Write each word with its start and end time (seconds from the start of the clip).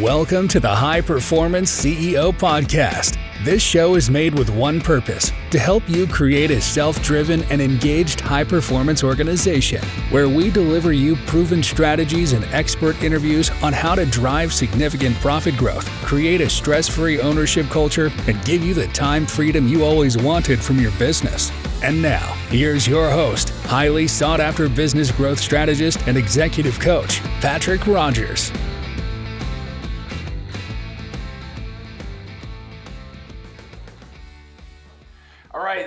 Welcome 0.00 0.48
to 0.48 0.58
the 0.58 0.74
High 0.74 1.02
Performance 1.02 1.70
CEO 1.70 2.32
Podcast. 2.32 3.16
This 3.44 3.62
show 3.62 3.94
is 3.94 4.10
made 4.10 4.36
with 4.36 4.50
one 4.50 4.80
purpose 4.80 5.30
to 5.52 5.58
help 5.60 5.88
you 5.88 6.08
create 6.08 6.50
a 6.50 6.60
self 6.60 7.00
driven 7.00 7.44
and 7.44 7.62
engaged 7.62 8.20
high 8.20 8.42
performance 8.42 9.04
organization 9.04 9.80
where 10.10 10.28
we 10.28 10.50
deliver 10.50 10.92
you 10.92 11.14
proven 11.26 11.62
strategies 11.62 12.32
and 12.32 12.44
expert 12.46 13.00
interviews 13.04 13.52
on 13.62 13.72
how 13.72 13.94
to 13.94 14.04
drive 14.06 14.52
significant 14.52 15.14
profit 15.16 15.56
growth, 15.56 15.88
create 16.02 16.40
a 16.40 16.50
stress 16.50 16.88
free 16.88 17.20
ownership 17.20 17.66
culture, 17.66 18.10
and 18.26 18.44
give 18.44 18.64
you 18.64 18.74
the 18.74 18.88
time 18.88 19.24
freedom 19.24 19.68
you 19.68 19.84
always 19.84 20.18
wanted 20.18 20.58
from 20.58 20.80
your 20.80 20.92
business. 20.92 21.52
And 21.84 22.02
now, 22.02 22.32
here's 22.48 22.88
your 22.88 23.10
host, 23.10 23.50
highly 23.66 24.08
sought 24.08 24.40
after 24.40 24.68
business 24.68 25.12
growth 25.12 25.38
strategist 25.38 26.08
and 26.08 26.16
executive 26.16 26.80
coach, 26.80 27.20
Patrick 27.40 27.86
Rogers. 27.86 28.50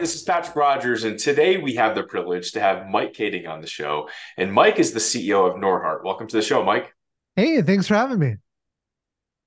This 0.07 0.16
is 0.16 0.23
Patrick 0.23 0.55
Rogers, 0.55 1.03
and 1.03 1.20
today 1.20 1.57
we 1.57 1.75
have 1.75 1.93
the 1.93 2.03
privilege 2.03 2.53
to 2.53 2.61
have 2.61 2.88
Mike 2.88 3.11
Kaeding 3.11 3.45
on 3.45 3.59
the 3.59 3.67
show. 3.67 4.07
And 4.38 4.53
Mike 4.53 4.80
is 4.80 4.93
the 4.93 5.02
CEO 5.02 5.52
of 5.52 5.59
Norhart. 5.59 6.05
Welcome 6.05 6.27
to 6.27 6.38
the 6.38 6.41
show, 6.41 6.63
Mike. 6.63 6.93
Hey, 7.35 7.61
thanks 7.61 7.88
for 7.88 7.95
having 7.95 8.17
me. 8.17 8.35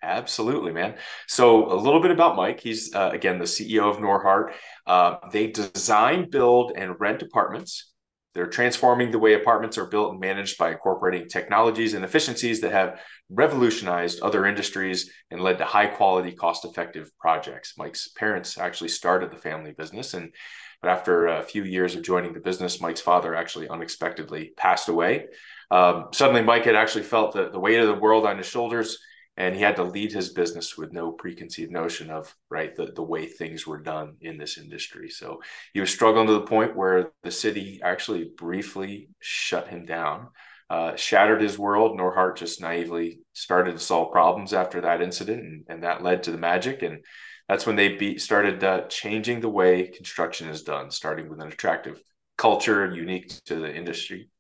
Absolutely, 0.03 0.73
man. 0.73 0.97
So, 1.27 1.73
a 1.73 1.81
little 1.81 2.03
bit 2.03 2.11
about 2.11 2.37
Mike. 2.37 2.61
He's, 2.61 2.95
uh, 2.95 3.09
again, 3.11 3.39
the 3.39 3.47
CEO 3.47 3.89
of 3.89 4.03
Norhart. 4.03 4.53
Uh, 4.87 5.17
they 5.33 5.47
design, 5.47 6.29
build, 6.29 6.73
and 6.77 7.01
rent 7.01 7.23
apartments 7.23 7.90
they're 8.35 8.47
transforming 8.47 9.11
the 9.11 9.19
way 9.19 9.35
apartments 9.35 9.77
are 9.77 9.87
built 9.87 10.13
and 10.13 10.21
managed 10.21 10.57
by 10.57 10.71
incorporating 10.71 11.29
technologies 11.29 11.95
and 11.95 12.05
efficiencies 12.05 12.61
that 12.61 12.73
have 12.73 13.01
revolutionized 13.29 14.21
other 14.21 14.47
industries 14.47 15.11
and 15.31 15.41
led 15.41 15.59
to 15.59 15.65
high 15.65 15.87
quality, 15.87 16.33
cost 16.33 16.65
effective 16.65 17.11
projects. 17.19 17.75
Mike's 17.77 18.09
parents 18.09 18.57
actually 18.57 18.89
started 18.89 19.31
the 19.31 19.37
family 19.37 19.73
business. 19.73 20.15
And 20.15 20.33
but 20.81 20.91
after 20.91 21.27
a 21.27 21.43
few 21.43 21.65
years 21.65 21.95
of 21.95 22.03
joining 22.03 22.33
the 22.33 22.41
business, 22.41 22.81
Mike's 22.81 23.03
father 23.03 23.35
actually 23.35 23.69
unexpectedly 23.69 24.53
passed 24.57 24.89
away. 24.89 25.27
Um, 25.71 26.07
suddenly, 26.13 26.43
Mike 26.43 26.65
had 26.65 26.75
actually 26.75 27.05
felt 27.05 27.35
the, 27.35 27.51
the 27.51 27.61
weight 27.61 27.81
of 27.81 27.87
the 27.87 27.95
world 27.95 28.25
on 28.25 28.39
his 28.39 28.47
shoulders 28.47 28.99
and 29.37 29.55
he 29.55 29.63
had 29.63 29.77
to 29.77 29.85
lead 29.85 30.13
his 30.13 30.31
business 30.31 30.77
with 30.77 30.93
no 30.93 31.13
preconceived 31.13 31.73
notion 31.73 32.11
of 32.11 32.35
right 32.51 32.75
the, 32.77 32.87
the 32.87 33.03
way 33.03 33.27
things 33.27 33.67
were 33.67 33.81
done 33.81 34.17
in 34.21 34.37
this 34.37 34.59
industry. 34.59 35.09
So 35.09 35.41
he 35.73 35.81
was 35.81 35.91
struggling 35.91 36.27
to 36.27 36.35
the 36.35 36.41
point 36.43 36.77
where 36.77 37.13
the 37.23 37.31
city 37.31 37.81
actually 37.83 38.31
briefly 38.37 39.09
shut 39.21 39.69
him 39.69 39.87
down 39.87 40.29
uh, 40.71 40.95
shattered 40.95 41.43
his 41.43 41.59
world. 41.59 41.97
Norhart 41.97 42.37
just 42.37 42.61
naively 42.61 43.19
started 43.33 43.73
to 43.73 43.79
solve 43.81 44.13
problems 44.13 44.55
after 44.55 44.81
that 44.81 45.03
incident 45.03 45.43
and, 45.43 45.65
and 45.69 45.83
that 45.83 46.03
led 46.03 46.23
to 46.23 46.31
the 46.31 46.39
magic. 46.39 46.83
And 46.83 47.05
that's 47.49 47.67
when 47.67 47.75
they 47.75 47.97
be, 47.97 48.19
started 48.19 48.63
uh, 48.63 48.83
changing 48.83 49.41
the 49.41 49.49
way 49.49 49.89
construction 49.89 50.49
is 50.49 50.63
done 50.63 50.93
starting 50.93 51.29
with 51.29 51.41
an 51.41 51.49
attractive 51.49 52.01
culture 52.39 52.89
unique 52.89 53.33
to 53.47 53.57
the 53.57 53.75
industry 53.75 54.31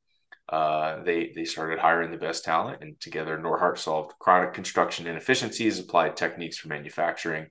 uh, 0.51 1.03
they 1.05 1.33
they 1.35 1.45
started 1.45 1.79
hiring 1.79 2.11
the 2.11 2.17
best 2.17 2.45
talent, 2.45 2.83
and 2.83 2.99
together 3.01 3.39
Norhart 3.39 3.79
solved 3.79 4.19
chronic 4.19 4.53
construction 4.53 5.07
inefficiencies, 5.07 5.79
applied 5.79 6.17
techniques 6.17 6.59
for 6.59 6.69
manufacturing, 6.69 7.47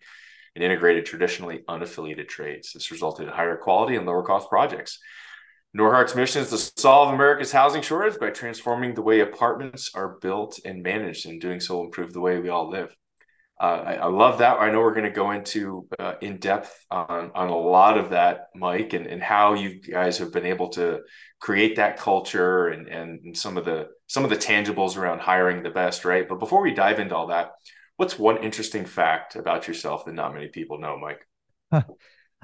and 0.55 0.63
integrated 0.63 1.05
traditionally 1.05 1.63
unaffiliated 1.69 2.27
trades. 2.27 2.73
This 2.73 2.91
resulted 2.91 3.27
in 3.27 3.33
higher 3.33 3.55
quality 3.55 3.95
and 3.95 4.05
lower 4.05 4.23
cost 4.23 4.49
projects. 4.49 4.99
Norhart's 5.73 6.15
mission 6.15 6.41
is 6.41 6.49
to 6.49 6.81
solve 6.81 7.13
America's 7.13 7.51
housing 7.51 7.83
shortage 7.83 8.19
by 8.19 8.31
transforming 8.31 8.95
the 8.95 9.03
way 9.03 9.19
apartments 9.19 9.91
are 9.93 10.17
built 10.19 10.59
and 10.65 10.83
managed, 10.83 11.25
and 11.25 11.39
doing 11.39 11.59
so 11.59 11.77
will 11.77 11.85
improve 11.85 12.11
the 12.11 12.19
way 12.19 12.39
we 12.39 12.49
all 12.49 12.69
live. 12.69 12.93
Uh, 13.59 13.83
I, 13.85 13.93
I, 13.95 14.05
love 14.07 14.37
that. 14.37 14.57
I 14.59 14.71
know 14.71 14.79
we're 14.79 14.93
going 14.93 15.03
to 15.03 15.11
go 15.11 15.31
into 15.31 15.85
uh, 15.99 16.13
in 16.21 16.37
depth 16.37 16.85
on 16.89 17.31
on 17.35 17.49
a 17.49 17.57
lot 17.57 17.97
of 17.97 18.11
that, 18.11 18.47
Mike, 18.55 18.93
and, 18.93 19.05
and 19.05 19.21
how 19.21 19.53
you 19.53 19.81
guys 19.81 20.17
have 20.19 20.31
been 20.31 20.45
able 20.45 20.69
to 20.69 21.01
create 21.41 21.75
that 21.75 21.97
culture 21.97 22.69
and, 22.69 22.87
and 22.87 23.35
some 23.37 23.57
of 23.57 23.65
the 23.65 23.89
some 24.07 24.23
of 24.23 24.29
the 24.29 24.37
tangibles 24.37 24.95
around 24.95 25.19
hiring 25.19 25.61
the 25.61 25.69
best, 25.69 26.05
right? 26.05 26.27
But 26.27 26.39
before 26.39 26.61
we 26.61 26.73
dive 26.73 26.99
into 26.99 27.15
all 27.15 27.27
that, 27.27 27.51
what's 27.97 28.17
one 28.17 28.41
interesting 28.43 28.85
fact 28.85 29.35
about 29.35 29.67
yourself 29.67 30.05
that 30.05 30.13
not 30.13 30.33
many 30.33 30.47
people 30.47 30.79
know, 30.79 30.97
Mike? 30.97 31.27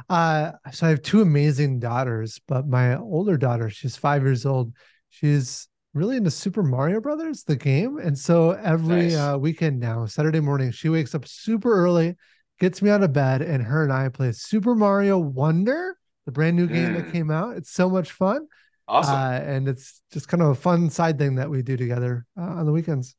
Uh, 0.09 0.51
so 0.73 0.87
I 0.87 0.89
have 0.89 1.01
two 1.01 1.21
amazing 1.21 1.79
daughters, 1.79 2.41
but 2.49 2.67
my 2.67 2.97
older 2.97 3.37
daughter, 3.37 3.69
she's 3.69 3.95
five 3.95 4.23
years 4.23 4.45
old. 4.45 4.73
She's 5.09 5.69
really 5.95 6.17
into 6.17 6.29
Super 6.29 6.61
Mario 6.61 6.99
Brothers, 6.99 7.43
the 7.43 7.55
game. 7.55 7.97
And 7.97 8.17
so 8.17 8.51
every 8.51 9.07
nice. 9.07 9.15
uh, 9.15 9.37
weekend 9.39 9.79
now, 9.79 10.05
Saturday 10.05 10.41
morning, 10.41 10.71
she 10.71 10.89
wakes 10.89 11.15
up 11.15 11.25
super 11.25 11.73
early, 11.73 12.15
gets 12.59 12.81
me 12.81 12.89
out 12.89 13.01
of 13.01 13.13
bed, 13.13 13.41
and 13.41 13.63
her 13.63 13.83
and 13.83 13.93
I 13.93 14.09
play 14.09 14.33
Super 14.33 14.75
Mario 14.75 15.17
Wonder, 15.17 15.97
the 16.25 16.31
brand 16.31 16.57
new 16.57 16.67
game 16.67 16.93
mm. 16.93 16.97
that 16.97 17.11
came 17.13 17.31
out. 17.31 17.55
It's 17.55 17.71
so 17.71 17.89
much 17.89 18.11
fun. 18.11 18.45
Awesome. 18.87 19.15
Uh, 19.15 19.31
and 19.39 19.67
it's 19.67 20.01
just 20.11 20.27
kind 20.27 20.43
of 20.43 20.49
a 20.49 20.55
fun 20.55 20.89
side 20.89 21.17
thing 21.17 21.35
that 21.35 21.49
we 21.49 21.63
do 21.63 21.77
together 21.77 22.25
uh, 22.37 22.41
on 22.41 22.65
the 22.65 22.71
weekends. 22.71 23.15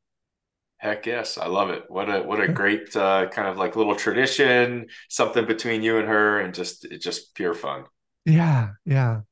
Heck 0.79 1.07
yes, 1.07 1.39
I 1.39 1.47
love 1.47 1.71
it. 1.71 1.85
What 1.89 2.11
a 2.11 2.21
what 2.21 2.39
a 2.39 2.49
great 2.49 2.95
uh, 2.95 3.29
kind 3.31 3.49
of 3.49 3.57
like 3.57 3.77
little 3.77 3.97
tradition, 3.97 4.89
something 5.09 5.47
between 5.47 5.83
you 5.83 5.97
and 5.99 6.07
her, 6.07 6.39
and 6.41 6.53
just 6.53 6.87
just 7.01 7.35
pure 7.35 7.55
fun. 7.55 7.85
Yeah, 8.27 8.73
yeah. 8.85 9.23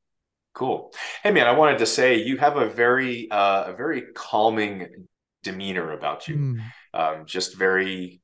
Cool. 0.55 0.93
Hey 1.21 1.31
man, 1.31 1.47
I 1.47 1.51
wanted 1.51 1.79
to 1.79 1.85
say 1.85 2.23
you 2.23 2.37
have 2.37 2.55
a 2.55 2.69
very 2.69 3.29
uh, 3.29 3.65
a 3.67 3.73
very 3.73 4.03
calming 4.15 5.07
demeanor 5.43 5.91
about 5.91 6.29
you. 6.29 6.37
Mm. 6.37 6.61
Um, 6.93 7.25
just 7.25 7.57
very 7.57 8.21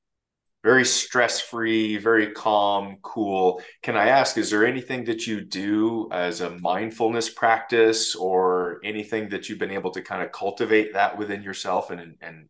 very 0.64 0.86
stress 0.86 1.42
free, 1.42 1.98
very 1.98 2.32
calm, 2.32 2.98
cool. 3.02 3.62
Can 3.82 3.98
I 3.98 4.10
ask, 4.10 4.38
is 4.38 4.52
there 4.52 4.66
anything 4.66 5.06
that 5.06 5.26
you 5.26 5.42
do 5.42 6.08
as 6.12 6.40
a 6.42 6.52
mindfulness 6.52 7.30
practice 7.30 8.16
or 8.16 8.80
anything 8.84 9.30
that 9.30 9.50
you've 9.50 9.60
been 9.60 9.72
able 9.72 9.92
to 9.92 10.02
kind 10.02 10.22
of 10.22 10.32
cultivate 10.32 10.94
that 10.94 11.18
within 11.18 11.42
yourself 11.42 11.90
and, 11.90 12.16
and, 12.22 12.48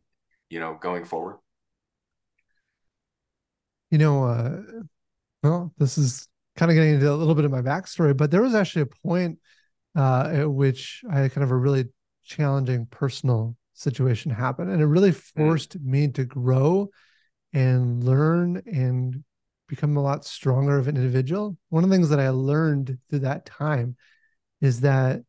you 0.50 0.60
know, 0.60 0.78
going 0.80 1.06
forward? 1.06 1.38
You 3.92 3.98
know, 3.98 4.26
uh, 4.26 4.62
well, 5.42 5.74
this 5.78 5.98
is 5.98 6.28
kind 6.58 6.70
of 6.70 6.76
getting 6.76 6.96
into 6.96 7.10
a 7.10 7.16
little 7.16 7.36
bit 7.36 7.46
of 7.46 7.52
my 7.52 7.62
backstory, 7.62 8.16
but 8.16 8.30
there 8.30 8.42
was 8.42 8.56
actually 8.56 8.84
a 8.84 9.08
point 9.08 9.40
uh, 9.96 10.30
at 10.32 10.52
which 10.52 11.04
I 11.10 11.20
had 11.20 11.32
kind 11.34 11.44
of 11.44 11.52
a 11.52 11.58
really 11.58 11.86
challenging 12.24 12.86
personal 12.86 13.56
situation 13.74 14.32
happen. 14.32 14.70
And 14.70 14.82
it 14.82 14.86
really 14.86 15.12
mm. 15.12 15.22
forced 15.36 15.78
mm. 15.78 15.86
me 15.86 16.08
to 16.10 16.26
grow 16.26 16.90
and 17.54 18.04
learn 18.04 18.62
and 18.66 19.24
become 19.68 19.98
a 19.98 20.02
lot 20.02 20.26
stronger 20.26 20.78
of 20.78 20.88
an 20.88 20.98
individual. 20.98 21.58
One 21.70 21.84
of 21.84 21.90
the 21.90 21.96
things 21.96 22.10
that 22.10 22.20
I 22.20 22.30
learned 22.30 22.98
through 23.10 23.20
that 23.20 23.46
time 23.46 23.96
is 24.60 24.82
that 24.82 25.22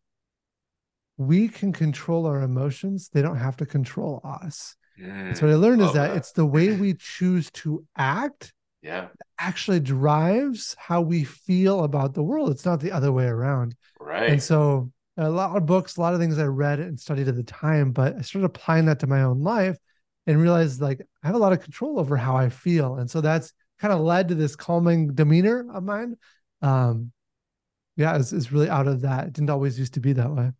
we 1.16 1.48
can 1.48 1.72
control 1.72 2.26
our 2.26 2.42
emotions, 2.42 3.08
they 3.08 3.22
don't 3.22 3.36
have 3.36 3.56
to 3.58 3.66
control 3.66 4.20
us. 4.24 4.76
Mm, 5.00 5.36
so 5.36 5.46
what 5.46 5.52
I 5.52 5.56
learned 5.56 5.82
is 5.82 5.92
that, 5.92 6.08
that 6.08 6.16
it's 6.16 6.32
the 6.32 6.46
way 6.46 6.76
we 6.76 6.94
choose 6.94 7.50
to 7.52 7.84
act 7.96 8.52
yeah 8.82 9.06
actually 9.38 9.80
drives 9.80 10.74
how 10.78 11.00
we 11.00 11.24
feel 11.24 11.84
about 11.84 12.14
the 12.14 12.22
world 12.22 12.50
it's 12.50 12.64
not 12.64 12.80
the 12.80 12.92
other 12.92 13.12
way 13.12 13.26
around 13.26 13.74
right 14.12 14.30
and 14.30 14.42
so 14.42 14.90
a 15.16 15.28
lot 15.28 15.56
of 15.56 15.66
books 15.66 15.96
a 15.96 16.00
lot 16.00 16.14
of 16.14 16.20
things 16.20 16.38
i 16.38 16.44
read 16.44 16.80
and 16.80 16.98
studied 16.98 17.28
at 17.28 17.36
the 17.36 17.42
time 17.42 17.92
but 17.92 18.16
i 18.16 18.20
started 18.20 18.46
applying 18.46 18.86
that 18.86 19.00
to 19.00 19.06
my 19.06 19.22
own 19.22 19.40
life 19.42 19.76
and 20.26 20.40
realized 20.40 20.80
like 20.80 21.00
i 21.22 21.26
have 21.26 21.36
a 21.36 21.38
lot 21.38 21.52
of 21.52 21.60
control 21.60 21.98
over 21.98 22.16
how 22.16 22.36
i 22.36 22.48
feel 22.48 22.96
and 22.96 23.10
so 23.10 23.20
that's 23.20 23.52
kind 23.78 23.92
of 23.92 24.00
led 24.00 24.28
to 24.28 24.34
this 24.34 24.54
calming 24.54 25.14
demeanor 25.14 25.66
of 25.72 25.82
mine 25.82 26.16
um 26.62 27.10
yeah 27.96 28.16
it's, 28.16 28.32
it's 28.32 28.52
really 28.52 28.68
out 28.68 28.86
of 28.86 29.00
that 29.02 29.26
it 29.26 29.32
didn't 29.32 29.50
always 29.50 29.78
used 29.78 29.94
to 29.94 30.00
be 30.00 30.12
that 30.12 30.30
way 30.30 30.52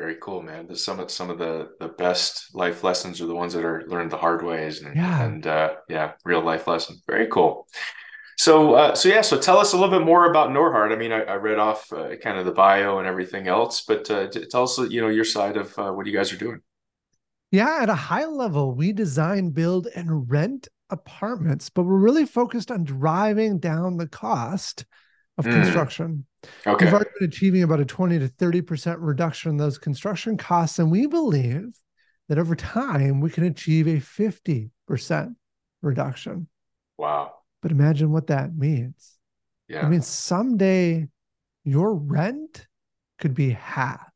very 0.00 0.16
cool, 0.22 0.40
man. 0.40 0.66
The, 0.66 0.76
some 0.76 0.98
of 0.98 1.10
some 1.10 1.28
of 1.28 1.36
the 1.36 1.72
the 1.78 1.88
best 1.88 2.54
life 2.54 2.82
lessons 2.82 3.20
are 3.20 3.26
the 3.26 3.34
ones 3.34 3.52
that 3.52 3.66
are 3.66 3.84
learned 3.86 4.10
the 4.10 4.16
hard 4.16 4.42
ways, 4.42 4.80
and 4.80 4.96
yeah, 4.96 5.22
and 5.22 5.46
uh, 5.46 5.74
yeah, 5.90 6.12
real 6.24 6.40
life 6.40 6.66
lesson. 6.66 6.96
Very 7.06 7.26
cool. 7.26 7.68
So, 8.40 8.72
uh, 8.72 8.94
so 8.94 9.10
yeah, 9.10 9.20
so 9.20 9.38
tell 9.38 9.58
us 9.58 9.74
a 9.74 9.76
little 9.76 9.94
bit 9.94 10.02
more 10.02 10.30
about 10.30 10.50
Norhart. 10.50 10.92
I 10.92 10.96
mean, 10.96 11.12
I, 11.12 11.24
I 11.24 11.34
read 11.34 11.58
off 11.58 11.92
uh, 11.92 12.16
kind 12.16 12.38
of 12.38 12.46
the 12.46 12.52
bio 12.52 12.98
and 12.98 13.06
everything 13.06 13.48
else, 13.48 13.82
but 13.82 14.10
uh, 14.10 14.28
tell 14.28 14.62
us, 14.62 14.78
you 14.78 15.02
know, 15.02 15.08
your 15.08 15.26
side 15.26 15.58
of 15.58 15.78
uh, 15.78 15.92
what 15.92 16.06
you 16.06 16.12
guys 16.14 16.32
are 16.32 16.38
doing. 16.38 16.62
Yeah, 17.50 17.80
at 17.82 17.90
a 17.90 17.94
high 17.94 18.24
level, 18.24 18.74
we 18.74 18.94
design, 18.94 19.50
build, 19.50 19.88
and 19.94 20.30
rent 20.30 20.68
apartments, 20.88 21.68
but 21.68 21.82
we're 21.82 21.98
really 21.98 22.24
focused 22.24 22.70
on 22.70 22.82
driving 22.82 23.58
down 23.58 23.98
the 23.98 24.08
cost 24.08 24.86
of 25.36 25.44
mm. 25.44 25.52
construction. 25.52 26.24
Okay. 26.66 26.86
We've 26.86 26.94
already 26.94 27.10
been 27.18 27.28
achieving 27.28 27.62
about 27.62 27.80
a 27.80 27.84
20 27.84 28.20
to 28.20 28.28
30% 28.28 28.96
reduction 29.00 29.50
in 29.50 29.56
those 29.58 29.76
construction 29.76 30.38
costs. 30.38 30.78
And 30.78 30.90
we 30.90 31.06
believe 31.06 31.74
that 32.30 32.38
over 32.38 32.56
time 32.56 33.20
we 33.20 33.28
can 33.28 33.44
achieve 33.44 33.86
a 33.86 34.00
50% 34.00 35.34
reduction. 35.82 36.48
Wow. 36.96 37.34
But 37.62 37.72
imagine 37.72 38.10
what 38.10 38.28
that 38.28 38.56
means. 38.56 39.18
Yeah. 39.68 39.84
I 39.84 39.88
mean, 39.88 40.02
someday 40.02 41.08
your 41.64 41.94
rent 41.94 42.66
could 43.18 43.34
be 43.34 43.50
half, 43.50 44.10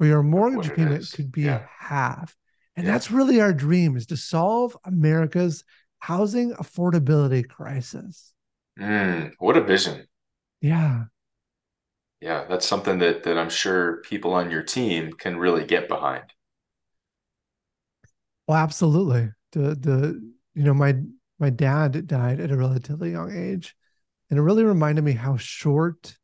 or 0.00 0.06
your 0.06 0.22
mortgage 0.22 0.74
payment 0.74 1.10
could 1.14 1.30
be 1.30 1.42
yeah. 1.42 1.66
half. 1.78 2.36
And 2.74 2.86
yeah. 2.86 2.92
that's 2.92 3.10
really 3.10 3.40
our 3.40 3.52
dream 3.52 3.96
is 3.96 4.06
to 4.06 4.16
solve 4.16 4.76
America's 4.84 5.64
housing 5.98 6.52
affordability 6.54 7.48
crisis. 7.48 8.32
Mm, 8.78 9.32
what 9.38 9.56
a 9.56 9.62
vision. 9.62 10.06
Yeah. 10.60 11.04
Yeah, 12.20 12.44
that's 12.48 12.66
something 12.66 12.98
that 12.98 13.24
that 13.24 13.38
I'm 13.38 13.50
sure 13.50 14.00
people 14.02 14.32
on 14.32 14.50
your 14.50 14.62
team 14.62 15.12
can 15.12 15.36
really 15.36 15.64
get 15.64 15.88
behind. 15.88 16.24
Well, 18.48 18.56
absolutely. 18.56 19.30
The 19.52 19.74
the 19.74 20.32
you 20.54 20.62
know 20.62 20.74
my 20.74 20.96
my 21.38 21.50
dad 21.50 22.06
died 22.06 22.40
at 22.40 22.50
a 22.50 22.56
relatively 22.56 23.12
young 23.12 23.36
age, 23.36 23.74
and 24.30 24.38
it 24.38 24.42
really 24.42 24.64
reminded 24.64 25.04
me 25.04 25.12
how 25.12 25.36
short 25.36 26.16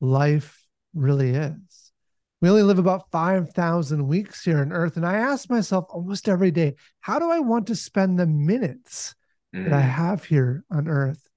life 0.00 0.66
really 0.94 1.30
is. 1.30 1.92
We 2.40 2.48
only 2.48 2.62
live 2.62 2.78
about 2.78 3.10
5,000 3.10 4.06
weeks 4.06 4.44
here 4.44 4.60
on 4.60 4.72
earth. 4.72 4.96
And 4.96 5.04
I 5.04 5.14
ask 5.14 5.50
myself 5.50 5.86
almost 5.88 6.28
every 6.28 6.52
day, 6.52 6.76
how 7.00 7.18
do 7.18 7.30
I 7.30 7.40
want 7.40 7.66
to 7.66 7.74
spend 7.74 8.18
the 8.18 8.26
minutes 8.26 9.14
mm. 9.54 9.64
that 9.64 9.72
I 9.72 9.82
mm. 9.82 9.90
have 9.90 10.24
here 10.24 10.64
on 10.70 10.86
earth? 10.86 11.28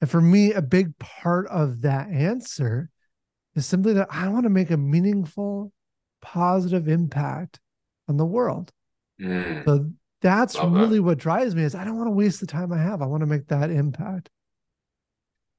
And 0.00 0.08
for 0.08 0.20
me, 0.20 0.52
a 0.52 0.62
big 0.62 0.96
part 0.98 1.48
of 1.48 1.82
that 1.82 2.08
answer 2.08 2.88
is 3.56 3.66
simply 3.66 3.92
that 3.94 4.08
I 4.10 4.28
want 4.28 4.44
to 4.44 4.50
make 4.50 4.70
a 4.70 4.76
meaningful, 4.76 5.72
positive 6.22 6.88
impact 6.88 7.60
on 8.08 8.16
the 8.16 8.24
world. 8.24 8.72
Mm. 9.20 9.64
So 9.66 9.90
that's 10.20 10.56
Love 10.56 10.72
really 10.72 10.96
that. 10.96 11.02
what 11.02 11.18
drives 11.18 11.54
me 11.54 11.62
is 11.62 11.74
I 11.74 11.84
don't 11.84 11.96
want 11.96 12.08
to 12.08 12.12
waste 12.12 12.40
the 12.40 12.46
time 12.46 12.72
I 12.72 12.78
have. 12.78 13.02
I 13.02 13.06
want 13.06 13.22
to 13.22 13.26
make 13.26 13.46
that 13.48 13.70
impact. 13.70 14.30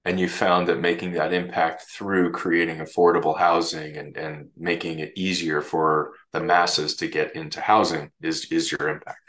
And 0.05 0.19
you 0.19 0.29
found 0.29 0.67
that 0.67 0.79
making 0.79 1.11
that 1.13 1.33
impact 1.33 1.83
through 1.83 2.31
creating 2.31 2.77
affordable 2.77 3.37
housing 3.37 3.97
and, 3.97 4.15
and 4.15 4.49
making 4.57 4.99
it 4.99 5.11
easier 5.15 5.61
for 5.61 6.13
the 6.31 6.39
masses 6.39 6.95
to 6.97 7.07
get 7.07 7.35
into 7.35 7.61
housing 7.61 8.09
is 8.21 8.45
is 8.51 8.71
your 8.71 8.87
impact. 8.87 9.19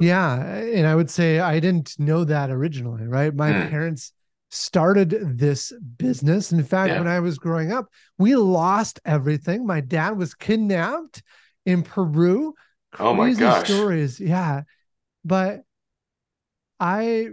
yeah. 0.00 0.42
And 0.42 0.86
I 0.86 0.94
would 0.94 1.08
say 1.08 1.38
I 1.38 1.60
didn't 1.60 1.98
know 1.98 2.24
that 2.24 2.50
originally, 2.50 3.06
right? 3.06 3.34
My 3.34 3.52
mm. 3.52 3.70
parents 3.70 4.12
started 4.50 5.38
this 5.38 5.72
business. 5.96 6.52
In 6.52 6.62
fact, 6.62 6.90
yeah. 6.90 6.98
when 6.98 7.08
I 7.08 7.20
was 7.20 7.38
growing 7.38 7.72
up, 7.72 7.86
we 8.18 8.36
lost 8.36 9.00
everything. 9.04 9.66
My 9.66 9.80
dad 9.80 10.16
was 10.16 10.34
kidnapped 10.34 11.22
in 11.64 11.82
Peru 11.82 12.54
Crazy 12.94 13.08
oh 13.08 13.14
my 13.14 13.32
gosh. 13.32 13.66
stories. 13.66 14.20
Yeah. 14.20 14.62
But 15.24 15.62
I 16.80 17.28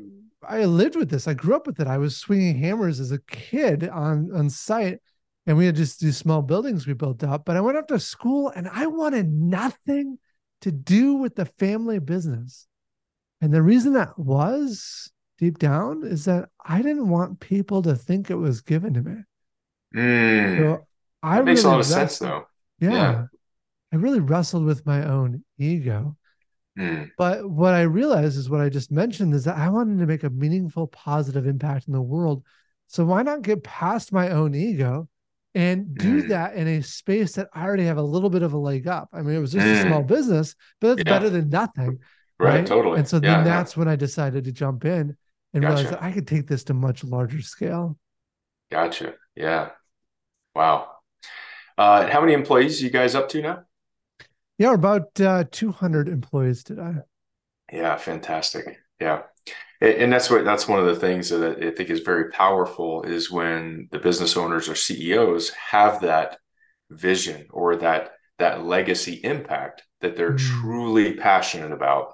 I 0.48 0.66
lived 0.66 0.96
with 0.96 1.10
this. 1.10 1.28
I 1.28 1.34
grew 1.34 1.56
up 1.56 1.68
with 1.68 1.80
it. 1.80 1.88
I 1.88 1.98
was 1.98 2.18
swinging 2.18 2.58
hammers 2.58 3.00
as 3.00 3.12
a 3.12 3.22
kid 3.22 3.88
on 3.88 4.32
on 4.34 4.50
site 4.50 5.00
and 5.48 5.58
we 5.58 5.66
had 5.66 5.76
just 5.76 6.00
these 6.00 6.18
small 6.18 6.42
buildings 6.42 6.86
we 6.86 6.94
built 6.94 7.24
up, 7.24 7.46
but 7.46 7.58
I 7.58 7.62
went 7.62 7.78
up 7.78 7.88
to 7.88 8.00
school 8.00 8.50
and 8.56 8.68
I 8.68 8.88
wanted 8.88 9.32
nothing 9.32 10.20
to 10.62 10.72
do 10.72 11.16
with 11.16 11.36
the 11.36 11.46
family 11.46 12.00
business. 12.00 12.68
And 13.42 13.52
the 13.52 13.64
reason 13.64 13.94
that 13.94 14.18
was 14.20 15.12
deep 15.40 15.58
down 15.58 16.04
is 16.06 16.26
that 16.26 16.50
I 16.64 16.84
didn't 16.84 17.10
want 17.10 17.40
people 17.40 17.82
to 17.82 17.96
think 17.96 18.30
it 18.30 18.36
was 18.36 18.62
given 18.62 18.94
to 18.94 19.02
me. 19.02 19.16
Mm, 19.96 20.58
so 20.60 20.88
I 21.24 21.42
makes 21.42 21.64
really 21.64 21.70
a 21.70 21.72
lot 21.72 21.80
of 21.80 21.86
sense 21.88 22.20
though. 22.20 22.46
Yeah, 22.80 22.92
yeah. 22.92 23.26
I 23.92 23.98
really 23.98 24.20
wrestled 24.20 24.66
with 24.66 24.86
my 24.86 25.06
own 25.06 25.44
ego. 25.58 26.16
Mm. 26.78 27.12
But 27.18 27.50
what 27.50 27.74
I 27.74 27.82
realized 27.82 28.38
is 28.38 28.50
what 28.50 28.62
I 28.62 28.70
just 28.70 28.92
mentioned 28.92 29.34
is 29.34 29.44
that 29.44 29.58
I 29.58 29.70
wanted 29.70 30.00
to 30.00 30.06
make 30.06 30.24
a 30.24 30.30
meaningful, 30.30 30.88
positive 30.88 31.46
impact 31.46 31.88
in 31.88 31.94
the 31.94 32.02
world. 32.02 32.44
So 32.88 33.06
why 33.06 33.24
not 33.24 33.42
get 33.42 33.64
past 33.64 34.14
my 34.14 34.30
own 34.30 34.56
ego 34.56 35.10
and 35.54 35.94
do 35.96 36.24
mm. 36.24 36.30
that 36.30 36.56
in 36.56 36.68
a 36.68 36.82
space 36.82 37.34
that 37.34 37.50
I 37.54 37.64
already 37.64 37.86
have 37.86 37.98
a 37.98 38.02
little 38.04 38.30
bit 38.30 38.44
of 38.44 38.54
a 38.54 38.58
leg 38.58 38.88
up? 38.88 39.10
I 39.12 39.22
mean, 39.22 39.36
it 39.36 39.40
was 39.40 39.52
just 39.52 39.66
mm. 39.66 39.80
a 39.80 39.82
small 39.82 40.04
business, 40.04 40.56
but 40.80 40.92
it's 40.92 41.04
yeah. 41.06 41.14
better 41.14 41.30
than 41.30 41.50
nothing. 41.50 42.00
Right, 42.40 42.56
right, 42.56 42.66
totally. 42.66 42.98
And 42.98 43.08
so 43.08 43.20
then 43.20 43.40
yeah, 43.40 43.44
that's 43.44 43.76
when 43.76 43.88
I 43.88 43.96
decided 43.98 44.46
to 44.46 44.52
jump 44.52 44.86
in 44.86 45.16
and 45.54 45.62
gotcha. 45.62 45.76
realize 45.76 45.90
that 45.92 46.02
I 46.02 46.12
could 46.12 46.28
take 46.28 46.48
this 46.48 46.64
to 46.66 46.74
much 46.74 47.04
larger 47.04 47.42
scale. 47.42 47.98
Gotcha. 48.72 49.16
Yeah. 49.36 49.72
Wow. 50.56 50.92
Uh, 51.78 52.10
how 52.10 52.22
many 52.22 52.34
employees 52.34 52.82
you 52.82 52.90
guys 52.90 53.16
up 53.16 53.28
to 53.30 53.42
now? 53.42 53.64
Yeah, 54.62 54.68
we're 54.68 54.76
about 54.76 55.20
uh, 55.20 55.46
200 55.50 56.08
employees 56.08 56.64
today. 56.64 56.94
Yeah, 57.74 57.98
fantastic. 57.98 58.78
Yeah. 59.00 59.24
And 59.82 60.14
that's 60.14 60.30
what 60.30 60.46
that's 60.46 60.68
one 60.68 60.80
of 60.80 60.86
the 60.86 61.00
things 61.00 61.30
that 61.30 61.58
I 61.64 61.72
think 61.72 61.90
is 61.90 62.02
very 62.02 62.30
powerful 62.30 63.02
is 63.02 63.32
when 63.32 63.88
the 63.90 63.98
business 63.98 64.38
owners 64.38 64.70
or 64.70 64.76
CEOs 64.76 65.50
have 65.50 66.02
that 66.02 66.38
vision 66.92 67.48
or 67.50 67.78
that 67.78 68.12
that 68.38 68.64
legacy 68.64 69.20
impact 69.24 69.82
that 70.02 70.16
they're 70.16 70.34
mm. 70.34 70.62
truly 70.62 71.16
passionate 71.16 71.72
about 71.72 72.14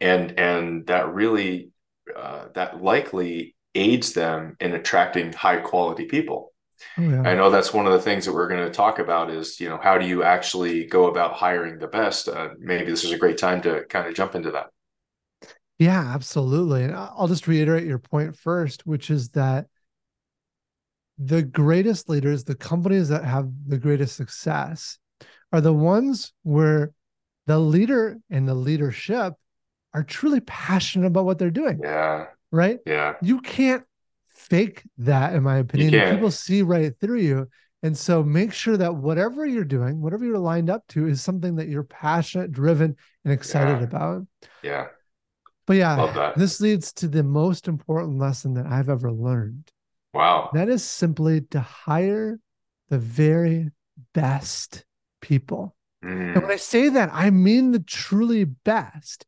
and 0.00 0.36
and 0.40 0.88
that 0.88 1.14
really 1.14 1.70
uh, 2.16 2.46
that 2.56 2.82
likely 2.82 3.54
aids 3.76 4.12
them 4.12 4.56
in 4.58 4.72
attracting 4.72 5.32
high 5.32 5.58
quality 5.58 6.06
people 6.06 6.52
Oh, 6.96 7.02
yeah. 7.02 7.22
I 7.22 7.34
know 7.34 7.50
that's 7.50 7.72
one 7.72 7.86
of 7.86 7.92
the 7.92 8.00
things 8.00 8.24
that 8.24 8.32
we're 8.32 8.48
going 8.48 8.64
to 8.64 8.72
talk 8.72 8.98
about 8.98 9.30
is, 9.30 9.60
you 9.60 9.68
know, 9.68 9.78
how 9.82 9.98
do 9.98 10.06
you 10.06 10.22
actually 10.22 10.86
go 10.86 11.06
about 11.06 11.34
hiring 11.34 11.78
the 11.78 11.88
best? 11.88 12.28
Uh, 12.28 12.50
maybe 12.58 12.90
this 12.90 13.04
is 13.04 13.12
a 13.12 13.18
great 13.18 13.38
time 13.38 13.60
to 13.62 13.84
kind 13.88 14.06
of 14.06 14.14
jump 14.14 14.34
into 14.34 14.50
that. 14.52 14.66
Yeah, 15.78 16.12
absolutely. 16.12 16.84
And 16.84 16.94
I'll 16.94 17.28
just 17.28 17.46
reiterate 17.46 17.86
your 17.86 17.98
point 17.98 18.36
first, 18.36 18.86
which 18.86 19.10
is 19.10 19.30
that 19.30 19.66
the 21.18 21.42
greatest 21.42 22.08
leaders, 22.08 22.44
the 22.44 22.54
companies 22.54 23.08
that 23.08 23.24
have 23.24 23.48
the 23.66 23.78
greatest 23.78 24.16
success, 24.16 24.98
are 25.52 25.60
the 25.60 25.72
ones 25.72 26.32
where 26.42 26.92
the 27.46 27.58
leader 27.58 28.18
and 28.30 28.46
the 28.46 28.54
leadership 28.54 29.34
are 29.94 30.02
truly 30.02 30.40
passionate 30.40 31.06
about 31.06 31.24
what 31.24 31.38
they're 31.38 31.50
doing. 31.50 31.80
Yeah. 31.82 32.26
Right? 32.52 32.78
Yeah. 32.86 33.14
You 33.22 33.40
can't 33.40 33.84
fake 34.50 34.82
that, 34.98 35.34
in 35.34 35.42
my 35.42 35.58
opinion. 35.58 36.14
People 36.14 36.30
see 36.30 36.62
right 36.62 36.92
through 37.00 37.20
you. 37.20 37.48
And 37.82 37.96
so 37.96 38.24
make 38.24 38.52
sure 38.52 38.76
that 38.76 38.96
whatever 38.96 39.46
you're 39.46 39.64
doing, 39.64 40.00
whatever 40.00 40.24
you're 40.24 40.38
lined 40.38 40.68
up 40.68 40.86
to, 40.88 41.06
is 41.06 41.22
something 41.22 41.56
that 41.56 41.68
you're 41.68 41.84
passionate, 41.84 42.50
driven, 42.50 42.96
and 43.24 43.32
excited 43.32 43.78
yeah. 43.78 43.84
about. 43.84 44.26
Yeah. 44.62 44.86
But 45.66 45.76
yeah, 45.76 46.32
this 46.36 46.60
leads 46.60 46.92
to 46.94 47.08
the 47.08 47.22
most 47.22 47.68
important 47.68 48.18
lesson 48.18 48.54
that 48.54 48.66
I've 48.66 48.88
ever 48.88 49.12
learned. 49.12 49.70
Wow. 50.14 50.50
That 50.54 50.68
is 50.68 50.82
simply 50.82 51.42
to 51.50 51.60
hire 51.60 52.40
the 52.88 52.98
very 52.98 53.70
best 54.14 54.84
people. 55.20 55.76
Mm. 56.02 56.34
And 56.34 56.42
when 56.42 56.50
I 56.50 56.56
say 56.56 56.88
that, 56.88 57.10
I 57.12 57.30
mean 57.30 57.72
the 57.72 57.80
truly 57.80 58.44
best. 58.44 59.26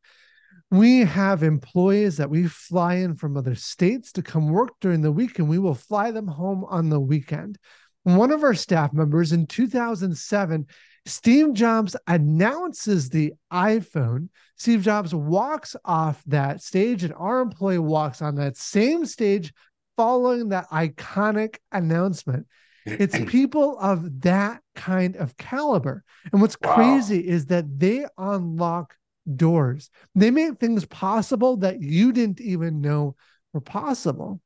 We 0.71 0.99
have 0.99 1.43
employees 1.43 2.15
that 2.15 2.29
we 2.29 2.47
fly 2.47 2.95
in 2.95 3.15
from 3.15 3.35
other 3.35 3.55
states 3.55 4.13
to 4.13 4.21
come 4.21 4.47
work 4.47 4.69
during 4.79 5.01
the 5.01 5.11
week, 5.11 5.37
and 5.37 5.49
we 5.49 5.59
will 5.59 5.75
fly 5.75 6.11
them 6.11 6.27
home 6.27 6.63
on 6.63 6.87
the 6.87 6.99
weekend. 6.99 7.57
One 8.03 8.31
of 8.31 8.41
our 8.41 8.53
staff 8.53 8.93
members 8.93 9.33
in 9.33 9.47
2007, 9.47 10.65
Steve 11.05 11.53
Jobs 11.53 11.97
announces 12.07 13.09
the 13.09 13.33
iPhone. 13.51 14.29
Steve 14.55 14.81
Jobs 14.81 15.13
walks 15.13 15.75
off 15.83 16.23
that 16.27 16.61
stage, 16.61 17.03
and 17.03 17.13
our 17.15 17.41
employee 17.41 17.77
walks 17.77 18.21
on 18.21 18.35
that 18.35 18.55
same 18.55 19.05
stage 19.05 19.53
following 19.97 20.49
that 20.49 20.69
iconic 20.69 21.57
announcement. 21.73 22.47
It's 22.85 23.17
people 23.27 23.77
of 23.77 24.21
that 24.21 24.61
kind 24.75 25.17
of 25.17 25.35
caliber. 25.35 26.05
And 26.31 26.41
what's 26.41 26.57
wow. 26.61 26.75
crazy 26.75 27.27
is 27.27 27.47
that 27.47 27.77
they 27.77 28.05
unlock 28.17 28.95
doors. 29.35 29.89
They 30.15 30.31
make 30.31 30.59
things 30.59 30.85
possible 30.85 31.57
that 31.57 31.81
you 31.81 32.11
didn't 32.11 32.41
even 32.41 32.81
know 32.81 33.15
were 33.53 33.61
possible. 33.61 34.41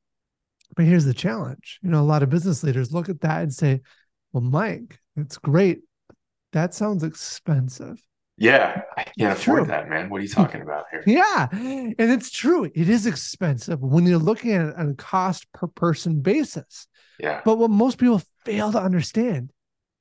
But 0.74 0.84
here's 0.84 1.04
the 1.04 1.14
challenge. 1.14 1.78
You 1.82 1.90
know, 1.90 2.00
a 2.00 2.02
lot 2.02 2.22
of 2.22 2.30
business 2.30 2.62
leaders 2.62 2.92
look 2.92 3.08
at 3.08 3.20
that 3.20 3.42
and 3.42 3.52
say, 3.52 3.80
well, 4.32 4.42
Mike, 4.42 4.98
it's 5.16 5.38
great. 5.38 5.80
That 6.52 6.74
sounds 6.74 7.02
expensive. 7.02 8.00
Yeah, 8.38 8.82
I 8.96 9.04
can't 9.04 9.32
it's 9.32 9.42
afford 9.42 9.64
true. 9.64 9.66
that, 9.68 9.88
man. 9.88 10.10
What 10.10 10.20
are 10.20 10.22
you 10.22 10.28
talking 10.28 10.60
about 10.60 10.86
here? 10.90 11.02
Yeah, 11.06 11.48
and 11.50 11.94
it's 11.98 12.30
true. 12.30 12.64
It 12.64 12.88
is 12.90 13.06
expensive 13.06 13.80
when 13.80 14.04
you're 14.04 14.18
looking 14.18 14.52
at 14.52 14.68
it 14.68 14.76
on 14.76 14.90
a 14.90 14.94
cost 14.94 15.50
per 15.52 15.66
person 15.66 16.20
basis. 16.20 16.86
Yeah. 17.18 17.40
But 17.44 17.56
what 17.56 17.70
most 17.70 17.96
people 17.96 18.20
fail 18.44 18.72
to 18.72 18.80
understand 18.80 19.52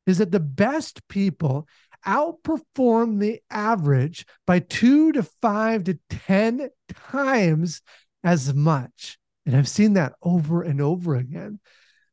is 0.05 0.17
that 0.17 0.31
the 0.31 0.41
best 0.41 1.07
people 1.07 1.67
outperform 2.05 3.19
the 3.19 3.41
average 3.49 4.25
by 4.45 4.59
two 4.59 5.11
to 5.13 5.23
five 5.41 5.85
to 5.85 5.99
10 6.09 6.69
times 7.11 7.81
as 8.23 8.53
much. 8.53 9.17
And 9.45 9.55
I've 9.55 9.69
seen 9.69 9.93
that 9.93 10.13
over 10.21 10.63
and 10.63 10.81
over 10.81 11.15
again. 11.15 11.59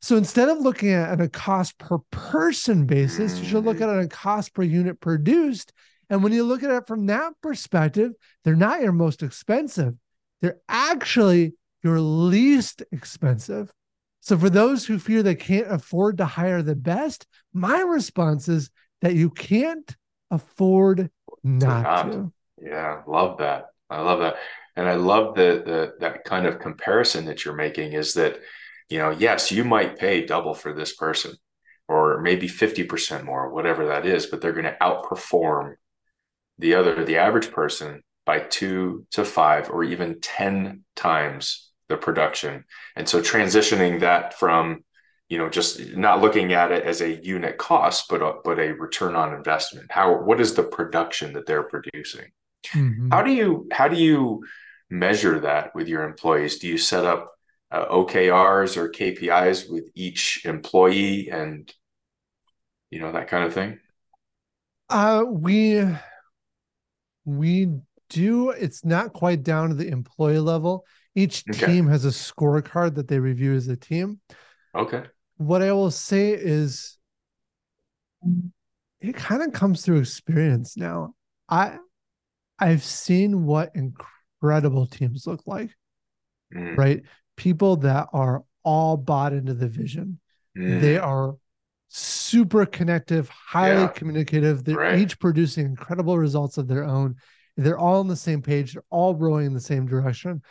So 0.00 0.16
instead 0.16 0.48
of 0.48 0.58
looking 0.58 0.90
at 0.90 1.20
a 1.20 1.28
cost 1.28 1.78
per 1.78 1.98
person 2.10 2.86
basis, 2.86 3.38
you 3.38 3.44
should 3.44 3.64
look 3.64 3.80
at 3.80 3.88
it 3.88 3.92
on 3.92 4.00
a 4.00 4.08
cost 4.08 4.52
per 4.52 4.62
unit 4.62 5.00
produced. 5.00 5.72
And 6.10 6.22
when 6.22 6.32
you 6.32 6.42
look 6.44 6.62
at 6.62 6.70
it 6.70 6.86
from 6.86 7.06
that 7.06 7.32
perspective, 7.40 8.12
they're 8.42 8.56
not 8.56 8.82
your 8.82 8.92
most 8.92 9.22
expensive. 9.22 9.94
They're 10.40 10.58
actually 10.68 11.54
your 11.84 12.00
least 12.00 12.82
expensive. 12.90 13.72
So 14.20 14.36
for 14.36 14.50
those 14.50 14.86
who 14.86 14.98
fear 14.98 15.22
they 15.22 15.34
can't 15.34 15.70
afford 15.70 16.18
to 16.18 16.24
hire 16.24 16.62
the 16.62 16.76
best, 16.76 17.26
my 17.52 17.80
response 17.80 18.48
is 18.48 18.70
that 19.02 19.14
you 19.14 19.30
can't 19.30 19.94
afford 20.30 21.10
not, 21.44 21.82
not. 21.82 22.12
to. 22.12 22.32
Yeah, 22.60 23.02
love 23.06 23.38
that. 23.38 23.66
I 23.90 24.00
love 24.00 24.20
that. 24.20 24.36
And 24.76 24.88
I 24.88 24.94
love 24.94 25.34
the 25.34 25.62
the 25.64 25.94
that 26.00 26.24
kind 26.24 26.46
of 26.46 26.58
comparison 26.58 27.26
that 27.26 27.44
you're 27.44 27.54
making 27.54 27.92
is 27.92 28.14
that, 28.14 28.38
you 28.88 28.98
know, 28.98 29.10
yes, 29.10 29.52
you 29.52 29.64
might 29.64 29.98
pay 29.98 30.24
double 30.24 30.54
for 30.54 30.72
this 30.72 30.94
person 30.94 31.34
or 31.88 32.20
maybe 32.22 32.48
50% 32.48 33.24
more, 33.24 33.52
whatever 33.52 33.86
that 33.86 34.06
is, 34.06 34.26
but 34.26 34.40
they're 34.40 34.52
going 34.52 34.64
to 34.64 34.76
outperform 34.80 35.74
the 36.58 36.74
other, 36.74 37.04
the 37.04 37.18
average 37.18 37.50
person 37.50 38.02
by 38.24 38.38
two 38.38 39.06
to 39.10 39.24
five 39.24 39.68
or 39.68 39.84
even 39.84 40.20
10 40.20 40.84
times 40.96 41.70
the 41.88 41.96
production. 41.96 42.64
And 42.96 43.06
so 43.06 43.20
transitioning 43.20 44.00
that 44.00 44.38
from, 44.38 44.84
you 45.32 45.38
know, 45.38 45.48
just 45.48 45.96
not 45.96 46.20
looking 46.20 46.52
at 46.52 46.72
it 46.72 46.84
as 46.84 47.00
a 47.00 47.14
unit 47.24 47.56
cost, 47.56 48.10
but 48.10 48.20
a, 48.20 48.34
but 48.44 48.58
a 48.58 48.72
return 48.72 49.16
on 49.16 49.32
investment. 49.32 49.90
How 49.90 50.22
what 50.22 50.42
is 50.42 50.52
the 50.52 50.62
production 50.62 51.32
that 51.32 51.46
they're 51.46 51.62
producing? 51.62 52.32
Mm-hmm. 52.66 53.08
How 53.10 53.22
do 53.22 53.32
you 53.32 53.66
how 53.72 53.88
do 53.88 53.96
you 53.96 54.44
measure 54.90 55.40
that 55.40 55.74
with 55.74 55.88
your 55.88 56.04
employees? 56.04 56.58
Do 56.58 56.68
you 56.68 56.76
set 56.76 57.06
up 57.06 57.32
uh, 57.70 57.86
OKRs 57.86 58.76
or 58.76 58.90
KPIs 58.90 59.70
with 59.70 59.88
each 59.94 60.44
employee 60.44 61.30
and 61.30 61.72
you 62.90 63.00
know 63.00 63.12
that 63.12 63.28
kind 63.28 63.44
of 63.44 63.54
thing? 63.54 63.78
Uh, 64.90 65.24
we 65.26 65.82
we 67.24 67.68
do. 68.10 68.50
It's 68.50 68.84
not 68.84 69.14
quite 69.14 69.42
down 69.42 69.70
to 69.70 69.74
the 69.74 69.88
employee 69.88 70.40
level. 70.40 70.84
Each 71.14 71.42
okay. 71.48 71.64
team 71.64 71.86
has 71.86 72.04
a 72.04 72.08
scorecard 72.08 72.96
that 72.96 73.08
they 73.08 73.18
review 73.18 73.54
as 73.54 73.68
a 73.68 73.76
team. 73.76 74.20
Okay. 74.74 75.04
What 75.36 75.62
I 75.62 75.72
will 75.72 75.90
say 75.90 76.30
is, 76.30 76.98
it 79.00 79.16
kind 79.16 79.42
of 79.42 79.52
comes 79.52 79.82
through 79.82 79.98
experience 79.98 80.76
now. 80.76 81.14
I 81.48 81.76
I've 82.58 82.84
seen 82.84 83.44
what 83.44 83.72
incredible 83.74 84.86
teams 84.86 85.26
look 85.26 85.42
like. 85.46 85.70
Mm. 86.54 86.76
Right? 86.76 87.02
People 87.36 87.76
that 87.78 88.08
are 88.12 88.44
all 88.62 88.96
bought 88.96 89.32
into 89.32 89.54
the 89.54 89.68
vision. 89.68 90.20
Mm. 90.56 90.80
They 90.80 90.98
are 90.98 91.34
super 91.88 92.64
connective, 92.64 93.28
highly 93.28 93.82
yeah. 93.82 93.88
communicative. 93.88 94.64
They're 94.64 94.76
right. 94.76 94.98
each 94.98 95.18
producing 95.18 95.66
incredible 95.66 96.16
results 96.18 96.56
of 96.56 96.68
their 96.68 96.84
own. 96.84 97.16
They're 97.56 97.78
all 97.78 98.00
on 98.00 98.08
the 98.08 98.16
same 98.16 98.40
page. 98.40 98.72
They're 98.72 98.84
all 98.90 99.14
rowing 99.14 99.46
in 99.46 99.54
the 99.54 99.60
same 99.60 99.86
direction. 99.86 100.42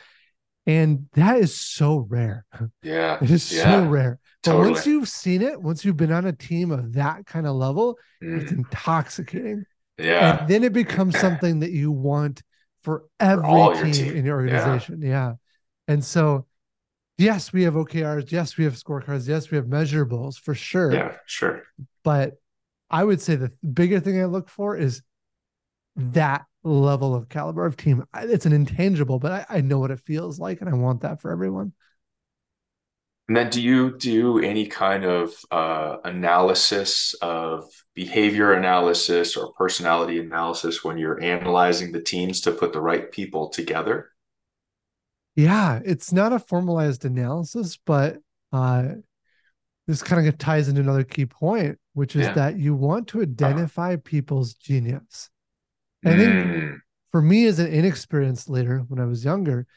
And 0.68 1.08
that 1.14 1.38
is 1.38 1.60
so 1.60 2.06
rare. 2.10 2.46
Yeah. 2.84 3.18
It 3.22 3.32
is 3.32 3.52
yeah. 3.52 3.64
so 3.64 3.88
rare. 3.88 4.20
But 4.44 4.52
totally. 4.52 4.72
once 4.72 4.86
you've 4.86 5.10
seen 5.10 5.42
it, 5.42 5.62
once 5.62 5.84
you've 5.84 5.98
been 5.98 6.12
on 6.12 6.26
a 6.26 6.34
team 6.34 6.72
of 6.72 6.94
that 6.94 7.26
kind 7.26 7.48
of 7.48 7.56
level, 7.56 7.98
mm. 8.24 8.42
it's 8.42 8.52
intoxicating. 8.52 9.66
Yeah. 9.98 10.40
And 10.40 10.48
then 10.48 10.64
it 10.64 10.74
becomes 10.74 11.20
something 11.20 11.60
that 11.60 11.72
you 11.72 11.92
want 11.92 12.42
for 12.84 13.06
every 13.20 13.44
for 13.44 13.84
team, 13.84 13.94
team, 13.94 14.16
in 14.16 14.26
your 14.26 14.38
organization. 14.38 15.02
Yeah. 15.02 15.10
yeah. 15.10 15.34
And 15.88 16.04
so, 16.04 16.46
yes, 17.18 17.52
we 17.52 17.64
have 17.64 17.74
OKRs. 17.74 18.32
Yes, 18.32 18.58
we 18.58 18.64
have 18.64 18.74
scorecards. 18.74 19.28
Yes, 19.28 19.52
we 19.52 19.58
have 19.58 19.66
measurables 19.66 20.40
for 20.40 20.54
sure. 20.54 20.94
Yeah, 20.94 21.16
sure. 21.26 21.64
But 22.04 22.34
I 22.90 23.04
would 23.04 23.22
say 23.22 23.36
the 23.36 23.52
bigger 23.74 24.00
thing 24.00 24.22
I 24.22 24.26
look 24.26 24.50
for 24.50 24.76
is 24.76 25.02
that 25.96 26.46
level 26.64 27.16
of 27.16 27.30
caliber 27.30 27.66
of 27.66 27.78
team. 27.78 28.04
It's 28.16 28.46
an 28.46 28.54
intangible, 28.54 29.20
but 29.20 29.32
I, 29.32 29.58
I 29.58 29.62
know 29.62 29.80
what 29.80 29.92
it 29.92 30.00
feels 30.00 30.40
like, 30.40 30.62
and 30.62 30.70
I 30.70 30.74
want 30.74 31.02
that 31.02 31.22
for 31.22 31.32
everyone. 31.32 31.74
And 33.28 33.38
then, 33.38 33.50
do 33.50 33.62
you 33.62 33.98
do 33.98 34.40
any 34.40 34.68
kind 34.68 35.06
of 35.06 35.34
uh, 35.52 35.98
analysis 36.04 37.16
of 37.22 37.64
behavior 37.96 38.54
analysis 38.54 39.38
or 39.38 39.54
personality 39.54 40.20
analysis 40.20 40.84
when 40.84 40.98
you're 40.98 41.22
analyzing 41.22 41.92
the 41.92 42.02
teams 42.02 42.42
to 42.42 42.52
put 42.52 42.74
the 42.74 42.82
right 42.82 43.10
people 43.12 43.50
together? 43.50 44.10
Yeah, 45.36 45.80
it's 45.86 46.12
not 46.12 46.34
a 46.34 46.40
formalized 46.40 47.06
analysis, 47.06 47.78
but 47.86 48.18
uh, 48.52 48.90
this 49.88 50.04
kind 50.04 50.28
of 50.28 50.38
ties 50.38 50.68
into 50.68 50.82
another 50.82 51.06
key 51.06 51.26
point, 51.26 51.80
which 51.94 52.16
is 52.16 52.24
yeah. 52.24 52.34
that 52.34 52.60
you 52.60 52.76
want 52.76 53.08
to 53.10 53.22
identify 53.22 53.94
uh 53.94 53.98
people's 54.04 54.56
genius. 54.56 55.30
I 56.04 56.18
think 56.18 56.34
mm. 56.34 56.78
for 57.12 57.22
me 57.22 57.46
as 57.46 57.60
an 57.60 57.68
inexperienced 57.68 58.50
leader 58.50 58.80
when 58.88 59.00
I 59.00 59.06
was 59.06 59.24
younger, 59.24 59.68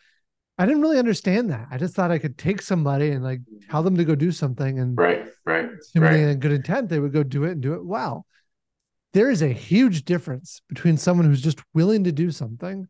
I 0.56 0.66
didn't 0.66 0.82
really 0.82 0.98
understand 0.98 1.50
that. 1.50 1.66
I 1.70 1.78
just 1.78 1.94
thought 1.94 2.10
I 2.10 2.18
could 2.18 2.38
take 2.38 2.62
somebody 2.62 3.10
and 3.10 3.24
like 3.24 3.40
tell 3.70 3.82
them 3.82 3.96
to 3.96 4.04
go 4.04 4.14
do 4.14 4.32
something 4.32 4.78
and 4.78 4.96
right, 4.96 5.26
right, 5.44 5.68
assuming 5.80 6.26
right. 6.26 6.40
good 6.40 6.52
intent, 6.52 6.88
they 6.88 7.00
would 7.00 7.12
go 7.12 7.22
do 7.22 7.44
it 7.44 7.52
and 7.52 7.60
do 7.60 7.74
it 7.74 7.84
well. 7.84 8.24
There 9.12 9.30
is 9.30 9.42
a 9.42 9.48
huge 9.48 10.04
difference 10.04 10.62
between 10.68 10.96
someone 10.96 11.26
who's 11.26 11.42
just 11.42 11.60
willing 11.74 12.04
to 12.04 12.12
do 12.12 12.30
something 12.30 12.88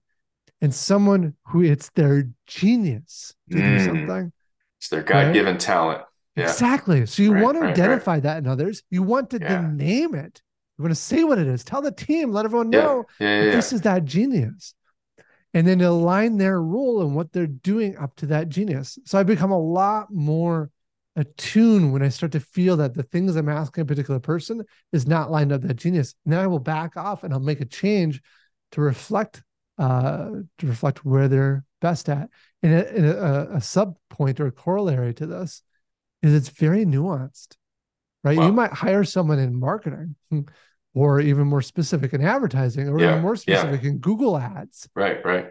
and 0.61 0.75
someone 0.75 1.35
who 1.49 1.63
it's 1.63 1.91
their 1.91 2.29
genius 2.47 3.35
to 3.51 3.57
mm. 3.57 3.79
do 3.79 3.85
something. 3.85 4.33
It's 4.79 4.89
their 4.89 5.03
God-given 5.03 5.55
right? 5.55 5.61
talent. 5.61 6.03
Yeah. 6.37 6.45
Exactly. 6.45 7.07
So 7.07 7.23
you 7.23 7.33
right, 7.33 7.43
want 7.43 7.59
to 7.59 7.65
identify 7.65 8.21
that 8.21 8.39
in 8.39 8.47
others. 8.47 8.83
You 8.91 9.03
want 9.03 9.31
to 9.31 9.39
yeah. 9.41 9.71
name 9.73 10.15
it. 10.15 10.43
You 10.79 10.83
want 10.83 10.91
to 10.91 11.01
say 11.01 11.25
what 11.25 11.39
it 11.39 11.47
is. 11.47 11.65
Tell 11.65 11.83
the 11.83 11.93
team. 11.93 12.33
Let 12.33 12.45
everyone 12.45 12.71
know 12.71 13.05
yeah. 13.21 13.45
Yeah, 13.45 13.51
this 13.53 13.73
is 13.73 13.83
that 13.83 14.05
genius 14.05 14.75
and 15.55 15.67
then 15.67 15.81
align 15.81 16.37
their 16.37 16.61
role 16.61 17.01
and 17.01 17.15
what 17.15 17.33
they're 17.33 17.47
doing 17.47 17.97
up 17.97 18.17
to 18.17 18.27
that 18.27 18.49
genius. 18.49 18.99
So 19.05 19.19
I 19.19 19.23
become 19.23 19.53
a 19.53 19.59
lot 19.59 20.13
more 20.13 20.71
attuned 21.17 21.93
when 21.93 22.03
I 22.03 22.09
start 22.09 22.33
to 22.33 22.41
feel 22.41 22.77
that 22.79 22.95
the 22.95 23.05
things 23.05 23.37
I'm 23.37 23.49
asking 23.49 23.83
a 23.83 23.87
particular 23.87 24.19
person 24.19 24.65
is 24.93 25.07
not 25.07 25.31
lined 25.31 25.53
up 25.53 25.63
that 25.63 25.77
genius. 25.77 26.17
And 26.25 26.33
then 26.33 26.41
I 26.41 26.49
will 26.49 26.59
back 26.59 26.97
off 26.97 27.23
and 27.23 27.33
I'll 27.33 27.39
make 27.39 27.61
a 27.61 27.67
change 27.67 28.21
to 28.73 28.81
reflect 28.81 29.43
uh, 29.79 30.31
to 30.59 30.67
reflect 30.67 31.05
where 31.05 31.29
they're 31.29 31.65
best 31.81 32.09
at. 32.09 32.29
And 32.63 32.75
a, 32.75 33.25
a, 33.25 33.57
a 33.57 33.61
sub 33.61 33.97
point 34.09 34.41
or 34.41 34.47
a 34.47 34.53
corollary 34.53 35.15
to 35.15 35.27
this 35.27 35.63
is 36.23 36.35
it's 36.35 36.49
very 36.49 36.85
nuanced, 36.85 37.57
right? 38.25 38.37
Wow. 38.37 38.47
You 38.47 38.53
might 38.53 38.73
hire 38.73 39.05
someone 39.05 39.39
in 39.39 39.59
marketing 39.59 40.17
or 40.95 41.21
even 41.21 41.47
more 41.47 41.63
specific 41.63 42.13
in 42.13 42.23
advertising 42.23 42.89
or 42.89 42.99
yeah, 42.99 43.11
even 43.11 43.23
more 43.23 43.37
specific 43.37 43.83
yeah. 43.83 43.91
in 43.91 43.99
Google 43.99 44.37
ads. 44.37 44.89
Right, 44.97 45.25
right. 45.25 45.51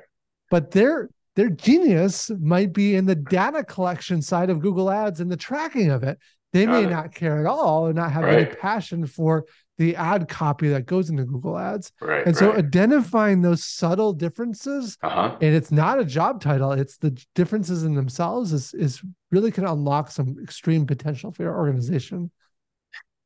But 0.49 0.71
their 0.71 1.09
their 1.35 1.49
genius 1.49 2.29
might 2.39 2.73
be 2.73 2.95
in 2.95 3.05
the 3.05 3.15
data 3.15 3.63
collection 3.63 4.21
side 4.21 4.49
of 4.49 4.59
Google 4.59 4.91
ads 4.91 5.19
and 5.19 5.31
the 5.31 5.37
tracking 5.37 5.89
of 5.89 6.03
it. 6.03 6.19
They 6.51 6.65
Got 6.65 6.71
may 6.71 6.83
it. 6.83 6.89
not 6.91 7.15
care 7.15 7.39
at 7.39 7.47
all 7.47 7.87
or 7.87 7.93
not 7.93 8.11
have 8.11 8.23
right. 8.23 8.47
any 8.47 8.55
passion 8.55 9.07
for 9.07 9.45
the 9.79 9.95
ad 9.95 10.27
copy 10.29 10.69
that 10.69 10.85
goes 10.85 11.09
into 11.09 11.25
Google 11.25 11.57
ads. 11.57 11.91
Right. 11.99 12.25
And 12.25 12.37
so 12.37 12.49
right. 12.49 12.59
identifying 12.59 13.41
those 13.41 13.63
subtle 13.63 14.13
differences, 14.13 14.97
uh-huh. 15.01 15.37
and 15.41 15.55
it's 15.55 15.71
not 15.71 15.99
a 15.99 16.05
job 16.05 16.41
title, 16.41 16.71
it's 16.73 16.97
the 16.97 17.19
differences 17.33 17.83
in 17.83 17.95
themselves 17.95 18.53
is 18.53 18.73
is 18.75 19.01
really 19.31 19.51
can 19.51 19.65
unlock 19.65 20.11
some 20.11 20.37
extreme 20.43 20.85
potential 20.85 21.31
for 21.31 21.41
your 21.41 21.57
organization. 21.57 22.29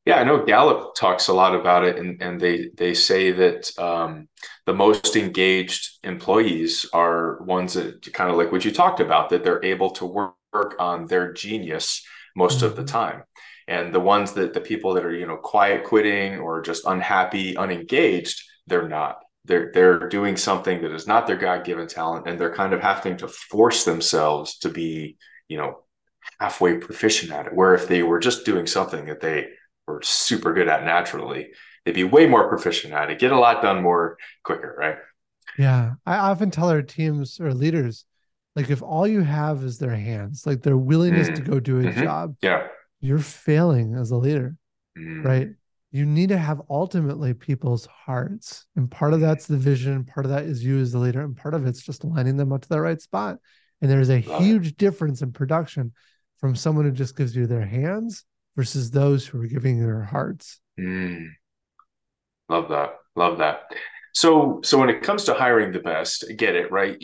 Yeah, 0.08 0.20
I 0.20 0.24
know 0.24 0.42
Gallup 0.42 0.94
talks 0.94 1.28
a 1.28 1.34
lot 1.34 1.54
about 1.54 1.84
it, 1.84 1.98
and, 1.98 2.22
and 2.22 2.40
they 2.40 2.70
they 2.74 2.94
say 2.94 3.30
that 3.30 3.78
um, 3.78 4.26
the 4.64 4.72
most 4.72 5.16
engaged 5.16 5.98
employees 6.02 6.88
are 6.94 7.42
ones 7.42 7.74
that 7.74 8.10
kind 8.14 8.30
of 8.30 8.38
like 8.38 8.50
what 8.50 8.64
you 8.64 8.70
talked 8.70 9.00
about, 9.00 9.28
that 9.28 9.44
they're 9.44 9.62
able 9.62 9.90
to 9.90 10.06
work, 10.06 10.32
work 10.50 10.76
on 10.78 11.04
their 11.08 11.34
genius 11.34 12.02
most 12.34 12.62
of 12.62 12.74
the 12.74 12.84
mm-hmm. 12.84 12.96
time, 12.96 13.22
and 13.66 13.94
the 13.94 14.00
ones 14.00 14.32
that 14.32 14.54
the 14.54 14.62
people 14.62 14.94
that 14.94 15.04
are 15.04 15.14
you 15.14 15.26
know 15.26 15.36
quiet 15.36 15.84
quitting 15.84 16.38
or 16.38 16.62
just 16.62 16.86
unhappy, 16.86 17.54
unengaged, 17.58 18.42
they're 18.66 18.88
not. 18.88 19.18
They're 19.44 19.70
they're 19.74 20.08
doing 20.08 20.38
something 20.38 20.80
that 20.80 20.94
is 20.94 21.06
not 21.06 21.26
their 21.26 21.36
God 21.36 21.66
given 21.66 21.86
talent, 21.86 22.26
and 22.26 22.40
they're 22.40 22.54
kind 22.54 22.72
of 22.72 22.80
having 22.80 23.18
to 23.18 23.28
force 23.28 23.84
themselves 23.84 24.56
to 24.60 24.70
be 24.70 25.18
you 25.48 25.58
know 25.58 25.80
halfway 26.40 26.78
proficient 26.78 27.30
at 27.30 27.44
it. 27.44 27.54
Where 27.54 27.74
if 27.74 27.88
they 27.88 28.02
were 28.02 28.20
just 28.20 28.46
doing 28.46 28.66
something 28.66 29.04
that 29.04 29.20
they 29.20 29.48
were 29.88 30.02
super 30.02 30.52
good 30.52 30.68
at 30.68 30.84
naturally, 30.84 31.48
they'd 31.84 31.94
be 31.94 32.04
way 32.04 32.26
more 32.26 32.48
proficient 32.48 32.92
at 32.92 33.10
it, 33.10 33.18
get 33.18 33.32
a 33.32 33.38
lot 33.38 33.62
done 33.62 33.82
more 33.82 34.18
quicker, 34.44 34.76
right? 34.78 34.96
Yeah. 35.58 35.94
I 36.06 36.18
often 36.18 36.50
tell 36.50 36.70
our 36.70 36.82
teams 36.82 37.40
or 37.40 37.52
leaders, 37.52 38.04
like 38.54 38.70
if 38.70 38.82
all 38.82 39.06
you 39.06 39.22
have 39.22 39.64
is 39.64 39.78
their 39.78 39.94
hands, 39.96 40.46
like 40.46 40.62
their 40.62 40.76
willingness 40.76 41.28
mm. 41.28 41.36
to 41.36 41.42
go 41.42 41.60
do 41.60 41.80
a 41.80 41.84
mm-hmm. 41.84 42.02
job, 42.02 42.36
yeah, 42.42 42.66
you're 43.00 43.18
failing 43.18 43.94
as 43.94 44.10
a 44.10 44.16
leader, 44.16 44.56
mm. 44.96 45.24
right? 45.24 45.48
You 45.90 46.04
need 46.04 46.28
to 46.30 46.38
have 46.38 46.60
ultimately 46.68 47.32
people's 47.32 47.86
hearts. 47.86 48.66
And 48.76 48.90
part 48.90 49.14
of 49.14 49.20
that's 49.20 49.46
the 49.46 49.56
vision, 49.56 50.04
part 50.04 50.26
of 50.26 50.32
that 50.32 50.44
is 50.44 50.62
you 50.62 50.78
as 50.80 50.92
the 50.92 50.98
leader, 50.98 51.22
and 51.22 51.36
part 51.36 51.54
of 51.54 51.66
it's 51.66 51.82
just 51.82 52.04
lining 52.04 52.36
them 52.36 52.52
up 52.52 52.62
to 52.62 52.68
the 52.68 52.80
right 52.80 53.00
spot. 53.00 53.38
And 53.80 53.90
there's 53.90 54.10
a 54.10 54.20
Love 54.20 54.42
huge 54.42 54.66
it. 54.68 54.76
difference 54.76 55.22
in 55.22 55.32
production 55.32 55.92
from 56.38 56.56
someone 56.56 56.84
who 56.84 56.90
just 56.90 57.16
gives 57.16 57.34
you 57.34 57.46
their 57.46 57.64
hands 57.64 58.24
versus 58.58 58.90
those 58.90 59.24
who 59.24 59.40
are 59.40 59.46
giving 59.46 59.78
their 59.78 60.02
hearts. 60.02 60.60
Mm. 60.80 61.28
Love 62.48 62.68
that. 62.70 62.96
Love 63.14 63.38
that. 63.38 63.60
So, 64.12 64.58
so 64.64 64.78
when 64.78 64.88
it 64.88 65.00
comes 65.00 65.22
to 65.24 65.34
hiring 65.34 65.70
the 65.70 65.78
best, 65.78 66.24
get 66.36 66.56
it 66.56 66.72
right. 66.72 67.00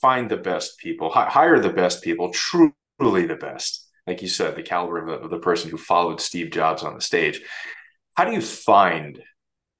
Find 0.00 0.30
the 0.30 0.36
best 0.36 0.78
people. 0.78 1.10
hire 1.10 1.58
the 1.58 1.72
best 1.72 2.00
people. 2.00 2.30
Truly 2.30 3.26
the 3.26 3.34
best. 3.40 3.88
Like 4.06 4.22
you 4.22 4.28
said, 4.28 4.54
the 4.54 4.62
caliber 4.62 4.98
of 4.98 5.06
the, 5.08 5.24
of 5.24 5.30
the 5.30 5.40
person 5.40 5.68
who 5.68 5.78
followed 5.78 6.20
Steve 6.20 6.52
Jobs 6.52 6.84
on 6.84 6.94
the 6.94 7.00
stage. 7.00 7.40
How 8.14 8.24
do 8.24 8.30
you 8.30 8.40
find 8.40 9.20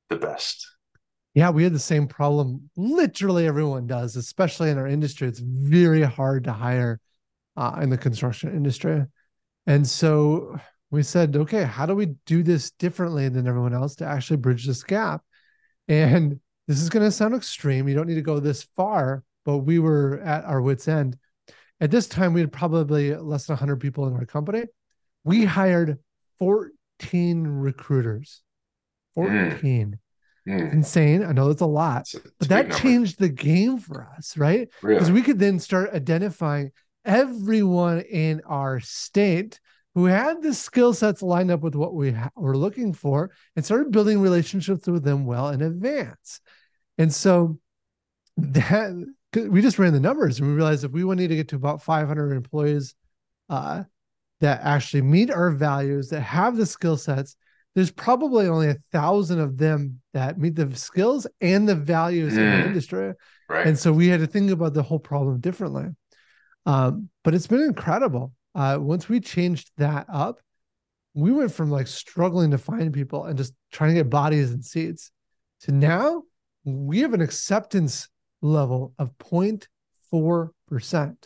the 0.08 0.16
best? 0.16 0.66
Yeah, 1.34 1.50
we 1.50 1.62
had 1.62 1.74
the 1.74 1.78
same 1.78 2.08
problem. 2.08 2.70
Literally 2.76 3.46
everyone 3.46 3.86
does, 3.86 4.16
especially 4.16 4.70
in 4.70 4.78
our 4.78 4.88
industry. 4.88 5.28
It's 5.28 5.38
very 5.38 6.02
hard 6.02 6.42
to 6.44 6.52
hire 6.52 6.98
uh, 7.56 7.78
in 7.80 7.88
the 7.88 7.98
construction 7.98 8.50
industry. 8.50 9.04
And 9.66 9.86
so 9.86 10.58
we 10.92 11.02
said, 11.02 11.34
okay, 11.34 11.64
how 11.64 11.87
do 11.87 11.94
we 11.94 12.14
do 12.26 12.42
this 12.42 12.70
differently 12.72 13.30
than 13.30 13.49
everyone 13.49 13.72
else 13.72 13.96
to 13.96 14.04
actually 14.04 14.37
bridge 14.37 14.66
this 14.66 14.84
gap? 14.84 15.22
And 15.88 16.38
this 16.68 16.82
is 16.82 16.90
going 16.90 17.04
to 17.04 17.11
sound 17.11 17.34
extreme. 17.34 17.88
You 17.88 17.94
don't 17.94 18.06
need 18.06 18.16
to 18.16 18.22
go 18.22 18.38
this 18.38 18.62
far, 18.76 19.25
but 19.46 19.58
we 19.58 19.78
were 19.78 20.20
at 20.20 20.44
our 20.44 20.61
wits' 20.61 20.87
end. 20.87 21.16
At 21.80 21.90
this 21.90 22.06
time, 22.06 22.34
we 22.34 22.40
had 22.40 22.52
probably 22.52 23.16
less 23.16 23.46
than 23.46 23.54
100 23.54 23.76
people 23.76 24.06
in 24.06 24.12
our 24.12 24.26
company. 24.26 24.64
We 25.25 25.46
hired 25.46 25.99
14 26.38 27.46
recruiters. 27.46 28.42
14. 29.14 29.99
Mm. 30.46 30.72
Insane. 30.72 31.25
I 31.25 31.32
know 31.32 31.49
that's 31.49 31.62
a 31.62 31.66
lot, 31.66 32.02
it's 32.02 32.14
a, 32.14 32.18
it's 32.18 32.32
but 32.38 32.49
that 32.49 32.72
changed 32.72 33.18
the 33.18 33.28
game 33.30 33.78
for 33.78 34.08
us, 34.16 34.37
right? 34.37 34.68
Because 34.82 35.08
really? 35.08 35.12
we 35.12 35.22
could 35.22 35.38
then 35.38 35.58
start 35.58 35.94
identifying 35.94 36.72
everyone 37.04 38.00
in 38.00 38.42
our 38.44 38.80
state 38.80 39.58
who 39.94 40.06
had 40.06 40.42
the 40.42 40.54
skill 40.54 40.94
sets 40.94 41.22
lined 41.22 41.50
up 41.50 41.61
with 41.61 41.75
what 41.75 41.94
we 41.94 42.12
ha- 42.12 42.30
were 42.34 42.56
looking 42.56 42.92
for 42.92 43.30
and 43.56 43.64
started 43.64 43.90
building 43.90 44.20
relationships 44.20 44.87
with 44.87 45.04
them 45.04 45.26
well 45.26 45.50
in 45.50 45.61
advance. 45.61 46.40
And 46.99 47.12
so 47.12 47.58
that 48.37 48.92
we 49.34 49.61
just 49.61 49.78
ran 49.78 49.92
the 49.92 50.00
numbers 50.00 50.38
and 50.38 50.49
we 50.49 50.54
realized 50.54 50.84
if 50.84 50.92
we 50.92 51.04
need 51.14 51.28
to 51.28 51.37
get 51.37 51.49
to 51.49 51.56
about 51.56 51.82
500 51.82 52.32
employees 52.32 52.94
uh, 53.50 53.84
that 54.40 54.61
actually 54.62 55.02
meet 55.02 55.30
our 55.30 55.50
values, 55.50 56.08
that 56.08 56.20
have 56.20 56.56
the 56.56 56.66
skill 56.66 56.96
sets, 56.96 57.37
there's 57.75 57.90
probably 57.90 58.46
only 58.49 58.68
a 58.68 58.76
thousand 58.92 59.40
of 59.40 59.56
them 59.56 60.00
that 60.12 60.38
meet 60.38 60.54
the 60.54 60.75
skills 60.76 61.26
and 61.40 61.68
the 61.68 61.75
values 61.75 62.34
mm. 62.34 62.38
in 62.38 62.50
the 62.50 62.64
mm. 62.64 62.66
industry. 62.66 63.12
Right. 63.49 63.66
And 63.66 63.78
so 63.78 63.92
we 63.92 64.08
had 64.08 64.20
to 64.20 64.26
think 64.26 64.50
about 64.50 64.75
the 64.75 64.82
whole 64.82 64.99
problem 64.99 65.40
differently. 65.40 65.87
Um, 66.66 67.08
but 67.25 67.34
it's 67.34 67.46
been 67.46 67.62
incredible. 67.62 68.32
Uh, 68.54 68.78
once 68.80 69.09
we 69.09 69.21
changed 69.21 69.71
that 69.78 70.06
up, 70.12 70.40
we 71.14 71.32
went 71.32 71.52
from 71.52 71.71
like 71.71 71.87
struggling 71.87 72.50
to 72.50 72.59
find 72.59 72.92
people 72.92 73.25
and 73.25 73.37
just 73.37 73.54
trying 73.71 73.90
to 73.90 73.94
get 73.94 74.11
bodies 74.11 74.50
and 74.52 74.64
seats 74.64 75.11
to 75.61 75.73
now 75.73 76.23
we 76.64 77.00
have 77.00 77.14
an 77.14 77.21
acceptance 77.21 78.09
level 78.40 78.94
of 78.99 79.16
0.4%. 79.18 81.16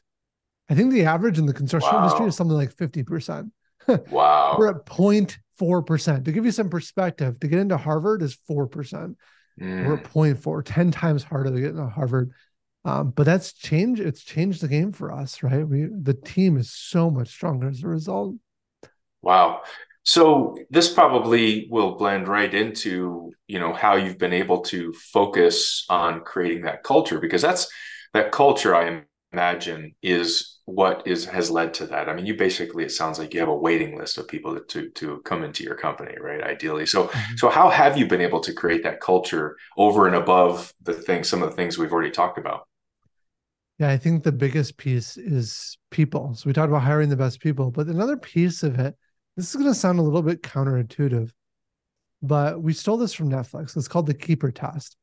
I 0.68 0.75
think 0.75 0.92
the 0.92 1.04
average 1.04 1.38
in 1.38 1.47
the 1.47 1.52
construction 1.52 1.95
wow. 1.95 2.02
industry 2.04 2.26
is 2.26 2.37
something 2.37 2.56
like 2.56 2.75
50%. 2.75 3.50
wow. 4.11 4.56
We're 4.59 4.71
at 4.71 4.87
0.4%. 4.87 6.25
To 6.25 6.33
give 6.33 6.45
you 6.45 6.50
some 6.50 6.68
perspective, 6.68 7.38
to 7.40 7.49
get 7.49 7.61
into 7.61 7.76
Harvard 7.76 8.23
is 8.23 8.37
4%. 8.49 9.14
Mm. 9.61 9.87
We're 9.87 9.95
at 9.95 10.04
0.4, 10.04 10.62
10 10.64 10.90
times 10.90 11.23
harder 11.23 11.50
to 11.50 11.61
get 11.61 11.71
into 11.71 11.87
Harvard. 11.87 12.33
Um, 12.87 13.11
but 13.11 13.25
that's 13.25 13.52
changed. 13.52 14.00
It's 14.00 14.23
changed 14.23 14.61
the 14.61 14.69
game 14.69 14.93
for 14.93 15.11
us, 15.11 15.43
right? 15.43 15.66
We 15.66 15.88
the 15.90 16.14
team 16.14 16.57
is 16.57 16.71
so 16.71 17.11
much 17.11 17.28
stronger 17.28 17.69
as 17.69 17.83
a 17.83 17.88
result. 17.88 18.37
Wow. 19.23 19.62
So 20.05 20.57
this 20.71 20.93
probably 20.93 21.66
will 21.69 21.97
blend 21.97 22.28
right 22.28 22.55
into 22.55 23.33
you 23.49 23.59
know 23.59 23.73
how 23.73 23.97
you've 23.97 24.19
been 24.19 24.33
able 24.33 24.61
to 24.66 24.93
focus 24.93 25.85
on 25.88 26.21
creating 26.21 26.62
that 26.62 26.85
culture 26.85 27.19
because 27.19 27.43
that's 27.43 27.69
that 28.14 28.31
culture 28.31 28.76
I 28.76 29.02
imagine 29.33 29.97
is 30.00 30.61
what 30.64 31.02
is 31.09 31.25
has 31.25 31.50
led 31.50 31.75
to 31.75 31.87
that. 31.88 32.09
I 32.09 32.14
mean, 32.14 32.25
you 32.25 32.37
basically 32.37 32.85
it 32.85 32.93
sounds 32.93 33.19
like 33.19 33.35
you 33.35 33.40
have 33.40 33.49
a 33.49 33.57
waiting 33.57 33.99
list 33.99 34.16
of 34.16 34.28
people 34.28 34.61
to 34.61 34.90
to 34.90 35.23
come 35.25 35.43
into 35.43 35.64
your 35.64 35.75
company, 35.75 36.14
right? 36.21 36.40
Ideally. 36.40 36.87
So 36.87 37.09
mm-hmm. 37.09 37.37
so 37.37 37.49
how 37.49 37.69
have 37.69 37.99
you 37.99 38.07
been 38.07 38.21
able 38.21 38.40
to 38.43 38.52
create 38.52 38.85
that 38.85 39.00
culture 39.00 39.57
over 39.76 40.07
and 40.07 40.14
above 40.14 40.73
the 40.81 40.93
things 40.93 41.28
some 41.28 41.43
of 41.43 41.50
the 41.50 41.57
things 41.57 41.78
we've 41.78 41.93
already 41.93 42.12
talked 42.12 42.38
about? 42.38 42.69
Yeah, 43.78 43.90
I 43.90 43.99
think 43.99 44.23
the 44.23 44.33
biggest 44.33 44.78
piece 44.78 45.16
is 45.18 45.76
people. 45.90 46.35
So 46.35 46.47
we 46.47 46.54
talked 46.54 46.70
about 46.70 46.83
hiring 46.83 47.11
the 47.11 47.16
best 47.16 47.40
people, 47.40 47.70
but 47.70 47.88
another 47.88 48.16
piece 48.16 48.62
of 48.62 48.79
it, 48.79 48.94
this 49.37 49.50
is 49.50 49.57
going 49.57 49.66
to 49.70 49.74
sound 49.74 49.98
a 49.98 50.03
little 50.03 50.22
bit 50.22 50.42
counterintuitive, 50.42 51.31
but 52.22 52.62
we 52.62 52.72
stole 52.72 52.96
this 52.96 53.12
from 53.12 53.31
Netflix. 53.31 53.77
It's 53.77 53.88
called 53.88 54.07
the 54.07 54.14
Keeper 54.14 54.50
Test. 54.50 54.96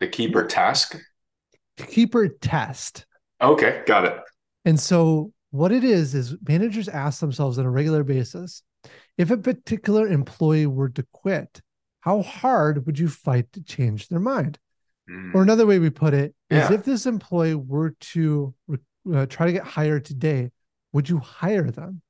The 0.00 0.08
Keeper 0.08 0.44
Task? 0.46 0.98
Keeper 1.76 2.28
Test. 2.28 3.06
Okay, 3.40 3.82
got 3.86 4.04
it. 4.06 4.16
And 4.64 4.78
so 4.80 5.32
what 5.52 5.70
it 5.70 5.84
is 5.84 6.16
is 6.16 6.36
managers 6.48 6.88
ask 6.88 7.20
themselves 7.20 7.60
on 7.60 7.64
a 7.64 7.70
regular 7.70 8.02
basis, 8.02 8.64
if 9.16 9.30
a 9.30 9.36
particular 9.36 10.08
employee 10.08 10.66
were 10.66 10.88
to 10.88 11.06
quit, 11.12 11.60
how 12.00 12.22
hard 12.22 12.86
would 12.86 12.98
you 12.98 13.08
fight 13.08 13.52
to 13.52 13.62
change 13.62 14.08
their 14.08 14.18
mind? 14.18 14.58
Mm. 15.10 15.34
Or 15.34 15.42
another 15.42 15.66
way 15.66 15.78
we 15.78 15.90
put 15.90 16.14
it 16.14 16.34
is 16.50 16.70
yeah. 16.70 16.72
if 16.72 16.84
this 16.84 17.06
employee 17.06 17.54
were 17.54 17.94
to 18.00 18.54
uh, 19.12 19.26
try 19.26 19.46
to 19.46 19.52
get 19.52 19.64
hired 19.64 20.04
today, 20.04 20.50
would 20.92 21.08
you 21.08 21.18
hire 21.18 21.70
them? 21.70 22.00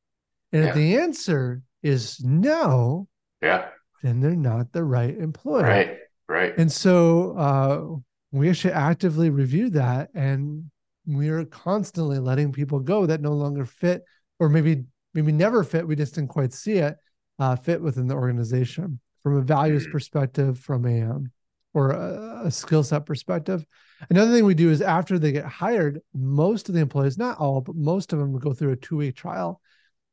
And 0.52 0.62
yeah. 0.62 0.68
if 0.68 0.74
the 0.74 0.98
answer 0.98 1.62
is 1.82 2.22
no, 2.22 3.08
yeah, 3.42 3.68
then 4.02 4.20
they're 4.20 4.36
not 4.36 4.72
the 4.72 4.84
right 4.84 5.16
employee. 5.16 5.64
Right, 5.64 5.98
right. 6.28 6.54
And 6.56 6.70
so 6.70 7.36
uh, 7.36 7.96
we 8.30 8.48
actually 8.48 8.74
actively 8.74 9.30
review 9.30 9.70
that, 9.70 10.10
and 10.14 10.70
we 11.06 11.30
are 11.30 11.44
constantly 11.44 12.18
letting 12.18 12.52
people 12.52 12.78
go 12.78 13.06
that 13.06 13.20
no 13.20 13.32
longer 13.32 13.64
fit, 13.64 14.04
or 14.38 14.48
maybe 14.48 14.84
maybe 15.14 15.32
never 15.32 15.64
fit. 15.64 15.86
We 15.86 15.96
just 15.96 16.14
didn't 16.14 16.30
quite 16.30 16.52
see 16.52 16.74
it 16.74 16.96
uh, 17.40 17.56
fit 17.56 17.82
within 17.82 18.06
the 18.06 18.14
organization 18.14 19.00
from 19.22 19.36
a 19.36 19.42
values 19.42 19.86
mm. 19.86 19.92
perspective, 19.92 20.60
from 20.60 20.86
a 20.86 21.02
um, 21.02 21.32
or 21.74 21.90
a, 21.90 22.42
a 22.44 22.50
skill 22.50 22.82
set 22.82 23.04
perspective. 23.04 23.66
Another 24.08 24.32
thing 24.32 24.44
we 24.44 24.54
do 24.54 24.70
is 24.70 24.80
after 24.80 25.18
they 25.18 25.32
get 25.32 25.44
hired, 25.44 26.00
most 26.14 26.68
of 26.68 26.74
the 26.74 26.80
employees, 26.80 27.18
not 27.18 27.38
all, 27.38 27.60
but 27.60 27.74
most 27.76 28.12
of 28.12 28.18
them 28.18 28.38
go 28.38 28.52
through 28.52 28.72
a 28.72 28.76
two 28.76 28.96
week 28.96 29.16
trial. 29.16 29.60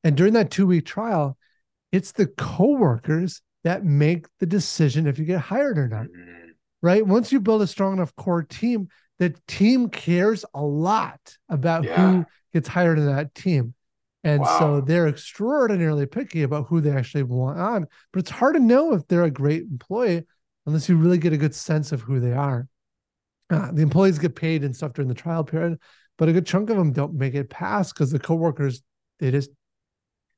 And 0.03 0.17
during 0.17 0.33
that 0.33 0.51
two 0.51 0.67
week 0.67 0.85
trial, 0.85 1.37
it's 1.91 2.11
the 2.11 2.27
coworkers 2.27 3.41
that 3.63 3.85
make 3.85 4.25
the 4.39 4.45
decision 4.45 5.07
if 5.07 5.19
you 5.19 5.25
get 5.25 5.39
hired 5.39 5.77
or 5.77 5.87
not. 5.87 6.07
Mm-hmm. 6.07 6.49
Right. 6.81 7.05
Once 7.05 7.31
you 7.31 7.39
build 7.39 7.61
a 7.61 7.67
strong 7.67 7.93
enough 7.93 8.15
core 8.15 8.41
team, 8.41 8.89
the 9.19 9.35
team 9.47 9.89
cares 9.89 10.43
a 10.55 10.63
lot 10.63 11.37
about 11.47 11.83
yeah. 11.83 11.95
who 11.95 12.25
gets 12.53 12.67
hired 12.67 12.97
in 12.97 13.05
that 13.05 13.35
team. 13.35 13.75
And 14.23 14.41
wow. 14.41 14.59
so 14.59 14.81
they're 14.81 15.07
extraordinarily 15.07 16.07
picky 16.07 16.41
about 16.41 16.67
who 16.67 16.81
they 16.81 16.91
actually 16.91 17.23
want 17.23 17.59
on. 17.59 17.87
But 18.11 18.19
it's 18.19 18.31
hard 18.31 18.55
to 18.55 18.59
know 18.59 18.93
if 18.93 19.07
they're 19.07 19.23
a 19.23 19.31
great 19.31 19.63
employee 19.63 20.25
unless 20.65 20.87
you 20.89 20.95
really 20.95 21.17
get 21.17 21.33
a 21.33 21.37
good 21.37 21.55
sense 21.55 21.91
of 21.91 22.01
who 22.01 22.19
they 22.19 22.33
are. 22.33 22.67
Uh, 23.49 23.71
the 23.71 23.81
employees 23.81 24.19
get 24.19 24.35
paid 24.35 24.63
and 24.63 24.75
stuff 24.75 24.93
during 24.93 25.09
the 25.09 25.13
trial 25.13 25.43
period, 25.43 25.77
but 26.17 26.29
a 26.29 26.33
good 26.33 26.45
chunk 26.45 26.69
of 26.69 26.77
them 26.77 26.93
don't 26.93 27.13
make 27.13 27.33
it 27.33 27.49
past 27.49 27.93
because 27.93 28.11
the 28.11 28.19
coworkers 28.19 28.81
they 29.19 29.31
just 29.31 29.51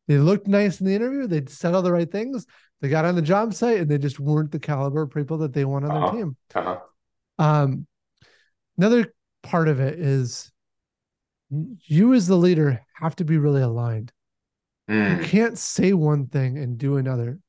they 0.08 0.18
looked 0.18 0.48
nice 0.48 0.80
in 0.80 0.86
the 0.86 0.96
interview, 0.96 1.28
they 1.28 1.44
said 1.48 1.74
all 1.74 1.82
the 1.82 1.92
right 1.92 2.12
things, 2.12 2.46
they 2.82 2.90
got 2.90 3.06
on 3.06 3.16
the 3.16 3.22
job 3.22 3.54
site, 3.54 3.80
and 3.80 3.90
they 3.90 3.98
just 3.98 4.20
weren't 4.20 4.52
the 4.52 4.60
caliber 4.60 5.04
of 5.04 5.12
people 5.12 5.38
that 5.40 5.54
they 5.54 5.64
want 5.64 5.86
on 5.86 5.92
uh-huh. 5.92 6.06
their 6.06 6.16
team. 6.20 6.38
Uh-huh. 6.56 6.78
Um, 7.40 7.88
another 8.78 9.14
part 9.44 9.68
of 9.68 9.80
it 9.80 10.00
is 10.00 10.52
you 11.86 12.14
as 12.14 12.28
the 12.28 12.36
leader 12.36 12.82
have 12.96 13.16
to 13.18 13.26
be 13.26 13.38
really 13.38 13.62
aligned. 13.62 14.12
Mm. 14.90 15.18
You 15.18 15.24
can't 15.26 15.58
say 15.58 15.94
one 15.94 16.28
thing 16.28 16.58
and 16.58 16.78
do 16.78 16.98
another. 16.98 17.40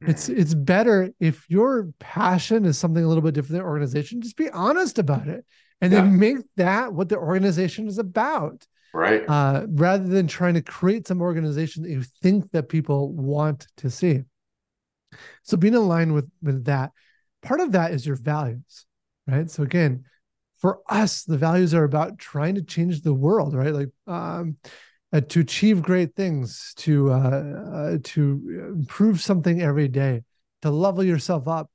It's 0.00 0.28
it's 0.28 0.54
better 0.54 1.10
if 1.18 1.44
your 1.48 1.88
passion 1.98 2.64
is 2.64 2.78
something 2.78 3.02
a 3.02 3.08
little 3.08 3.22
bit 3.22 3.34
different 3.34 3.52
than 3.52 3.62
the 3.62 3.68
organization, 3.68 4.20
just 4.20 4.36
be 4.36 4.50
honest 4.50 4.98
about 4.98 5.26
it. 5.26 5.44
And 5.80 5.92
yeah. 5.92 6.00
then 6.00 6.18
make 6.18 6.38
that 6.56 6.92
what 6.92 7.08
the 7.08 7.18
organization 7.18 7.88
is 7.88 7.98
about. 7.98 8.66
Right. 8.94 9.28
Uh, 9.28 9.66
rather 9.68 10.04
than 10.04 10.26
trying 10.26 10.54
to 10.54 10.62
create 10.62 11.06
some 11.06 11.20
organization 11.20 11.82
that 11.82 11.90
you 11.90 12.02
think 12.22 12.50
that 12.52 12.68
people 12.68 13.12
want 13.12 13.66
to 13.78 13.90
see. 13.90 14.22
So 15.42 15.56
being 15.56 15.74
aligned 15.74 16.14
with 16.14 16.30
with 16.42 16.64
that, 16.64 16.92
part 17.42 17.60
of 17.60 17.72
that 17.72 17.92
is 17.92 18.06
your 18.06 18.16
values, 18.16 18.86
right? 19.26 19.50
So 19.50 19.62
again, 19.62 20.04
for 20.58 20.80
us, 20.88 21.24
the 21.24 21.38
values 21.38 21.74
are 21.74 21.84
about 21.84 22.18
trying 22.18 22.54
to 22.56 22.62
change 22.62 23.02
the 23.02 23.14
world, 23.14 23.54
right? 23.54 23.74
Like 23.74 23.90
um, 24.06 24.56
uh, 25.12 25.20
to 25.20 25.40
achieve 25.40 25.82
great 25.82 26.14
things, 26.14 26.72
to 26.76 27.12
uh, 27.12 27.16
uh, 27.16 27.98
to 28.02 28.74
improve 28.76 29.20
something 29.20 29.62
every 29.62 29.88
day, 29.88 30.22
to 30.62 30.70
level 30.70 31.02
yourself 31.02 31.48
up. 31.48 31.70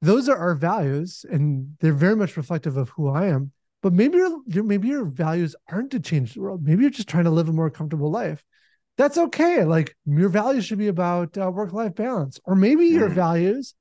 Those 0.00 0.28
are 0.28 0.36
our 0.36 0.54
values, 0.54 1.24
and 1.30 1.76
they're 1.80 1.92
very 1.92 2.16
much 2.16 2.36
reflective 2.36 2.76
of 2.76 2.88
who 2.90 3.08
I 3.08 3.26
am. 3.26 3.52
But 3.82 3.92
maybe 3.92 4.18
your 4.18 4.62
maybe 4.64 4.88
your 4.88 5.04
values 5.04 5.54
aren't 5.70 5.90
to 5.90 6.00
change 6.00 6.34
the 6.34 6.40
world. 6.40 6.64
Maybe 6.64 6.82
you're 6.82 6.90
just 6.90 7.08
trying 7.08 7.24
to 7.24 7.30
live 7.30 7.48
a 7.48 7.52
more 7.52 7.70
comfortable 7.70 8.10
life. 8.10 8.42
That's 8.96 9.18
okay. 9.18 9.64
Like 9.64 9.96
your 10.06 10.28
values 10.28 10.64
should 10.64 10.78
be 10.78 10.88
about 10.88 11.36
uh, 11.36 11.50
work 11.50 11.72
life 11.72 11.94
balance, 11.94 12.40
or 12.44 12.54
maybe 12.54 12.86
your 12.86 13.08
mm. 13.08 13.14
values 13.14 13.74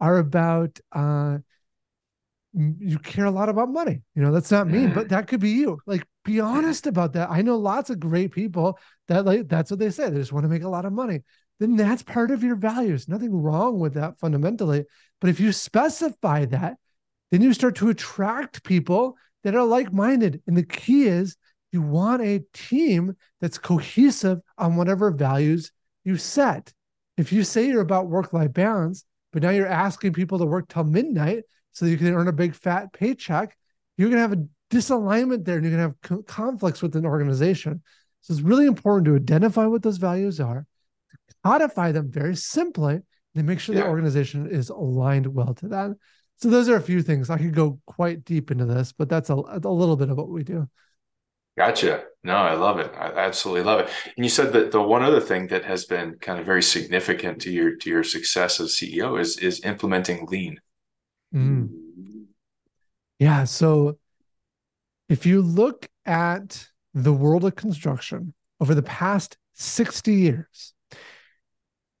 are 0.00 0.18
about 0.18 0.78
uh, 0.92 1.38
you 2.54 2.98
care 2.98 3.24
a 3.24 3.30
lot 3.30 3.48
about 3.48 3.68
money. 3.68 4.02
You 4.14 4.22
know, 4.22 4.32
that's 4.32 4.50
not 4.50 4.68
me, 4.68 4.86
but 4.86 5.06
mm. 5.06 5.08
that 5.10 5.28
could 5.28 5.40
be 5.40 5.50
you. 5.50 5.78
Like, 5.86 6.04
be 6.28 6.40
honest 6.40 6.86
about 6.86 7.14
that. 7.14 7.30
I 7.30 7.40
know 7.40 7.56
lots 7.56 7.88
of 7.88 7.98
great 7.98 8.32
people 8.32 8.78
that 9.08 9.24
like 9.24 9.48
that's 9.48 9.70
what 9.70 9.80
they 9.80 9.90
say. 9.90 10.10
They 10.10 10.18
just 10.18 10.32
want 10.32 10.44
to 10.44 10.50
make 10.50 10.62
a 10.62 10.68
lot 10.68 10.84
of 10.84 10.92
money. 10.92 11.22
then 11.58 11.74
that's 11.74 12.02
part 12.02 12.30
of 12.30 12.44
your 12.44 12.54
values. 12.54 13.08
Nothing 13.08 13.34
wrong 13.34 13.80
with 13.80 13.94
that 13.94 14.18
fundamentally. 14.18 14.84
But 15.20 15.30
if 15.30 15.40
you 15.40 15.52
specify 15.52 16.44
that, 16.46 16.76
then 17.30 17.40
you 17.40 17.52
start 17.54 17.76
to 17.76 17.88
attract 17.88 18.62
people 18.62 19.16
that 19.42 19.54
are 19.54 19.64
like 19.64 19.92
minded. 19.92 20.42
And 20.46 20.56
the 20.56 20.64
key 20.64 21.04
is 21.04 21.36
you 21.72 21.80
want 21.80 22.22
a 22.22 22.44
team 22.52 23.16
that's 23.40 23.58
cohesive 23.58 24.40
on 24.58 24.76
whatever 24.76 25.10
values 25.10 25.72
you 26.04 26.18
set. 26.18 26.72
If 27.16 27.32
you 27.32 27.42
say 27.42 27.66
you're 27.66 27.80
about 27.80 28.08
work 28.08 28.32
life 28.32 28.52
balance, 28.52 29.04
but 29.32 29.42
now 29.42 29.50
you're 29.50 29.66
asking 29.66 30.12
people 30.12 30.38
to 30.38 30.46
work 30.46 30.68
till 30.68 30.84
midnight 30.84 31.44
so 31.72 31.86
you 31.86 31.96
can 31.96 32.12
earn 32.14 32.28
a 32.28 32.32
big 32.32 32.54
fat 32.54 32.92
paycheck, 32.92 33.56
you're 33.96 34.10
going 34.10 34.22
to 34.22 34.28
have 34.28 34.38
a 34.38 34.48
disalignment 34.70 35.44
there 35.44 35.56
and 35.56 35.64
you're 35.64 35.76
going 35.76 35.94
to 36.00 36.14
have 36.14 36.26
conflicts 36.26 36.82
with 36.82 36.94
an 36.96 37.06
organization. 37.06 37.82
So 38.20 38.32
it's 38.32 38.42
really 38.42 38.66
important 38.66 39.06
to 39.06 39.16
identify 39.16 39.66
what 39.66 39.82
those 39.82 39.96
values 39.96 40.40
are, 40.40 40.66
codify 41.44 41.92
them 41.92 42.10
very 42.10 42.36
simply, 42.36 43.00
and 43.34 43.46
make 43.46 43.60
sure 43.60 43.74
yeah. 43.74 43.82
the 43.82 43.88
organization 43.88 44.48
is 44.50 44.68
aligned 44.70 45.26
well 45.26 45.54
to 45.54 45.68
that. 45.68 45.90
So 46.36 46.50
those 46.50 46.68
are 46.68 46.76
a 46.76 46.82
few 46.82 47.02
things. 47.02 47.30
I 47.30 47.38
could 47.38 47.54
go 47.54 47.80
quite 47.86 48.24
deep 48.24 48.50
into 48.50 48.64
this, 48.64 48.92
but 48.92 49.08
that's 49.08 49.30
a, 49.30 49.34
a 49.34 49.68
little 49.68 49.96
bit 49.96 50.10
of 50.10 50.16
what 50.16 50.28
we 50.28 50.44
do. 50.44 50.68
Gotcha. 51.56 52.04
No, 52.22 52.36
I 52.36 52.54
love 52.54 52.78
it. 52.78 52.92
I 52.96 53.06
absolutely 53.06 53.64
love 53.64 53.80
it. 53.80 53.90
And 54.16 54.24
you 54.24 54.28
said 54.28 54.52
that 54.52 54.70
the 54.70 54.80
one 54.80 55.02
other 55.02 55.20
thing 55.20 55.48
that 55.48 55.64
has 55.64 55.86
been 55.86 56.14
kind 56.20 56.38
of 56.38 56.46
very 56.46 56.62
significant 56.62 57.40
to 57.42 57.50
your 57.50 57.74
to 57.76 57.90
your 57.90 58.04
success 58.04 58.60
as 58.60 58.70
CEO 58.70 59.20
is 59.20 59.38
is 59.38 59.64
implementing 59.64 60.26
lean. 60.26 60.60
Mm. 61.34 61.68
Yeah. 63.18 63.42
So 63.42 63.98
if 65.08 65.26
you 65.26 65.42
look 65.42 65.88
at 66.04 66.68
the 66.94 67.12
world 67.12 67.44
of 67.44 67.56
construction 67.56 68.34
over 68.60 68.74
the 68.74 68.82
past 68.82 69.36
60 69.54 70.12
years, 70.12 70.74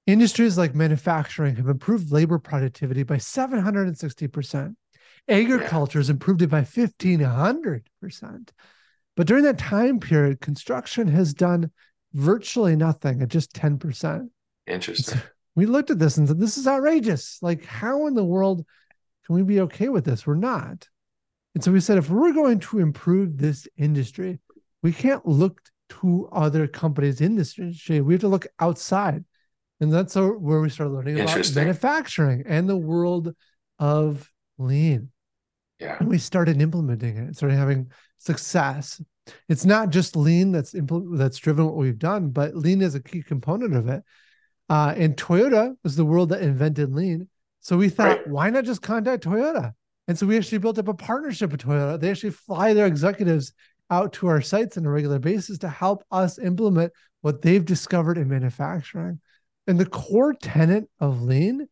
industries 0.06 0.58
like 0.58 0.74
manufacturing 0.74 1.56
have 1.56 1.68
improved 1.68 2.12
labor 2.12 2.38
productivity 2.38 3.02
by 3.02 3.16
760%. 3.16 4.74
Agriculture 5.28 5.98
has 5.98 6.10
improved 6.10 6.42
it 6.42 6.48
by 6.48 6.62
1500%. 6.62 8.48
But 9.16 9.26
during 9.26 9.44
that 9.44 9.58
time 9.58 10.00
period, 10.00 10.40
construction 10.40 11.08
has 11.08 11.34
done 11.34 11.70
virtually 12.14 12.76
nothing 12.76 13.20
at 13.20 13.28
just 13.28 13.52
10%. 13.52 14.28
Interesting. 14.66 15.20
we 15.54 15.66
looked 15.66 15.90
at 15.90 15.98
this 15.98 16.16
and 16.16 16.28
said, 16.28 16.38
this 16.38 16.56
is 16.56 16.66
outrageous. 16.66 17.38
Like, 17.42 17.64
how 17.64 18.06
in 18.06 18.14
the 18.14 18.24
world 18.24 18.64
can 19.26 19.34
we 19.34 19.42
be 19.42 19.60
okay 19.62 19.88
with 19.88 20.04
this? 20.04 20.26
We're 20.26 20.36
not. 20.36 20.88
And 21.54 21.64
so 21.64 21.72
we 21.72 21.80
said, 21.80 21.98
if 21.98 22.10
we're 22.10 22.32
going 22.32 22.60
to 22.60 22.78
improve 22.78 23.38
this 23.38 23.66
industry, 23.76 24.38
we 24.82 24.92
can't 24.92 25.26
look 25.26 25.60
to 25.88 26.28
other 26.30 26.66
companies 26.66 27.20
in 27.20 27.34
this 27.34 27.58
industry. 27.58 28.00
We 28.00 28.14
have 28.14 28.20
to 28.20 28.28
look 28.28 28.46
outside. 28.60 29.24
And 29.80 29.92
that's 29.92 30.14
where 30.14 30.60
we 30.60 30.70
started 30.70 30.92
learning 30.92 31.20
about 31.20 31.54
manufacturing 31.54 32.44
and 32.46 32.68
the 32.68 32.76
world 32.76 33.34
of 33.78 34.30
lean. 34.58 35.10
Yeah. 35.78 35.96
And 36.00 36.08
we 36.08 36.18
started 36.18 36.60
implementing 36.60 37.16
it, 37.16 37.20
and 37.20 37.36
started 37.36 37.56
having 37.56 37.92
success. 38.18 39.00
It's 39.48 39.64
not 39.64 39.90
just 39.90 40.16
lean 40.16 40.50
that's 40.52 40.74
impl- 40.74 41.16
that's 41.16 41.38
driven 41.38 41.66
what 41.66 41.76
we've 41.76 41.98
done, 41.98 42.30
but 42.30 42.56
lean 42.56 42.82
is 42.82 42.94
a 42.96 43.02
key 43.02 43.22
component 43.22 43.76
of 43.76 43.88
it. 43.88 44.02
Uh, 44.68 44.94
and 44.96 45.16
Toyota 45.16 45.74
was 45.84 45.96
the 45.96 46.04
world 46.04 46.30
that 46.30 46.42
invented 46.42 46.92
lean. 46.92 47.28
So 47.60 47.76
we 47.76 47.88
thought, 47.88 48.18
right. 48.18 48.28
why 48.28 48.50
not 48.50 48.64
just 48.64 48.82
contact 48.82 49.24
Toyota? 49.24 49.72
And 50.08 50.18
so 50.18 50.26
we 50.26 50.36
actually 50.36 50.58
built 50.58 50.78
up 50.78 50.88
a 50.88 50.94
partnership 50.94 51.52
with 51.52 51.62
Toyota. 51.62 52.00
They 52.00 52.10
actually 52.10 52.30
fly 52.30 52.74
their 52.74 52.86
executives 52.86 53.52
out 53.90 54.12
to 54.14 54.26
our 54.26 54.40
sites 54.40 54.76
on 54.76 54.86
a 54.86 54.90
regular 54.90 55.18
basis 55.18 55.58
to 55.58 55.68
help 55.68 56.02
us 56.10 56.38
implement 56.38 56.92
what 57.20 57.42
they've 57.42 57.64
discovered 57.64 58.18
in 58.18 58.28
manufacturing. 58.28 59.20
And 59.66 59.78
the 59.78 59.86
core 59.86 60.34
tenet 60.34 60.88
of 60.98 61.22
lean, 61.22 61.68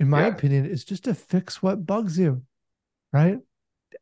in 0.00 0.08
my 0.08 0.22
yeah. 0.22 0.34
opinion, 0.34 0.66
is 0.66 0.84
just 0.84 1.04
to 1.04 1.14
fix 1.14 1.62
what 1.62 1.86
bugs 1.86 2.18
you 2.18 2.42
right? 3.14 3.38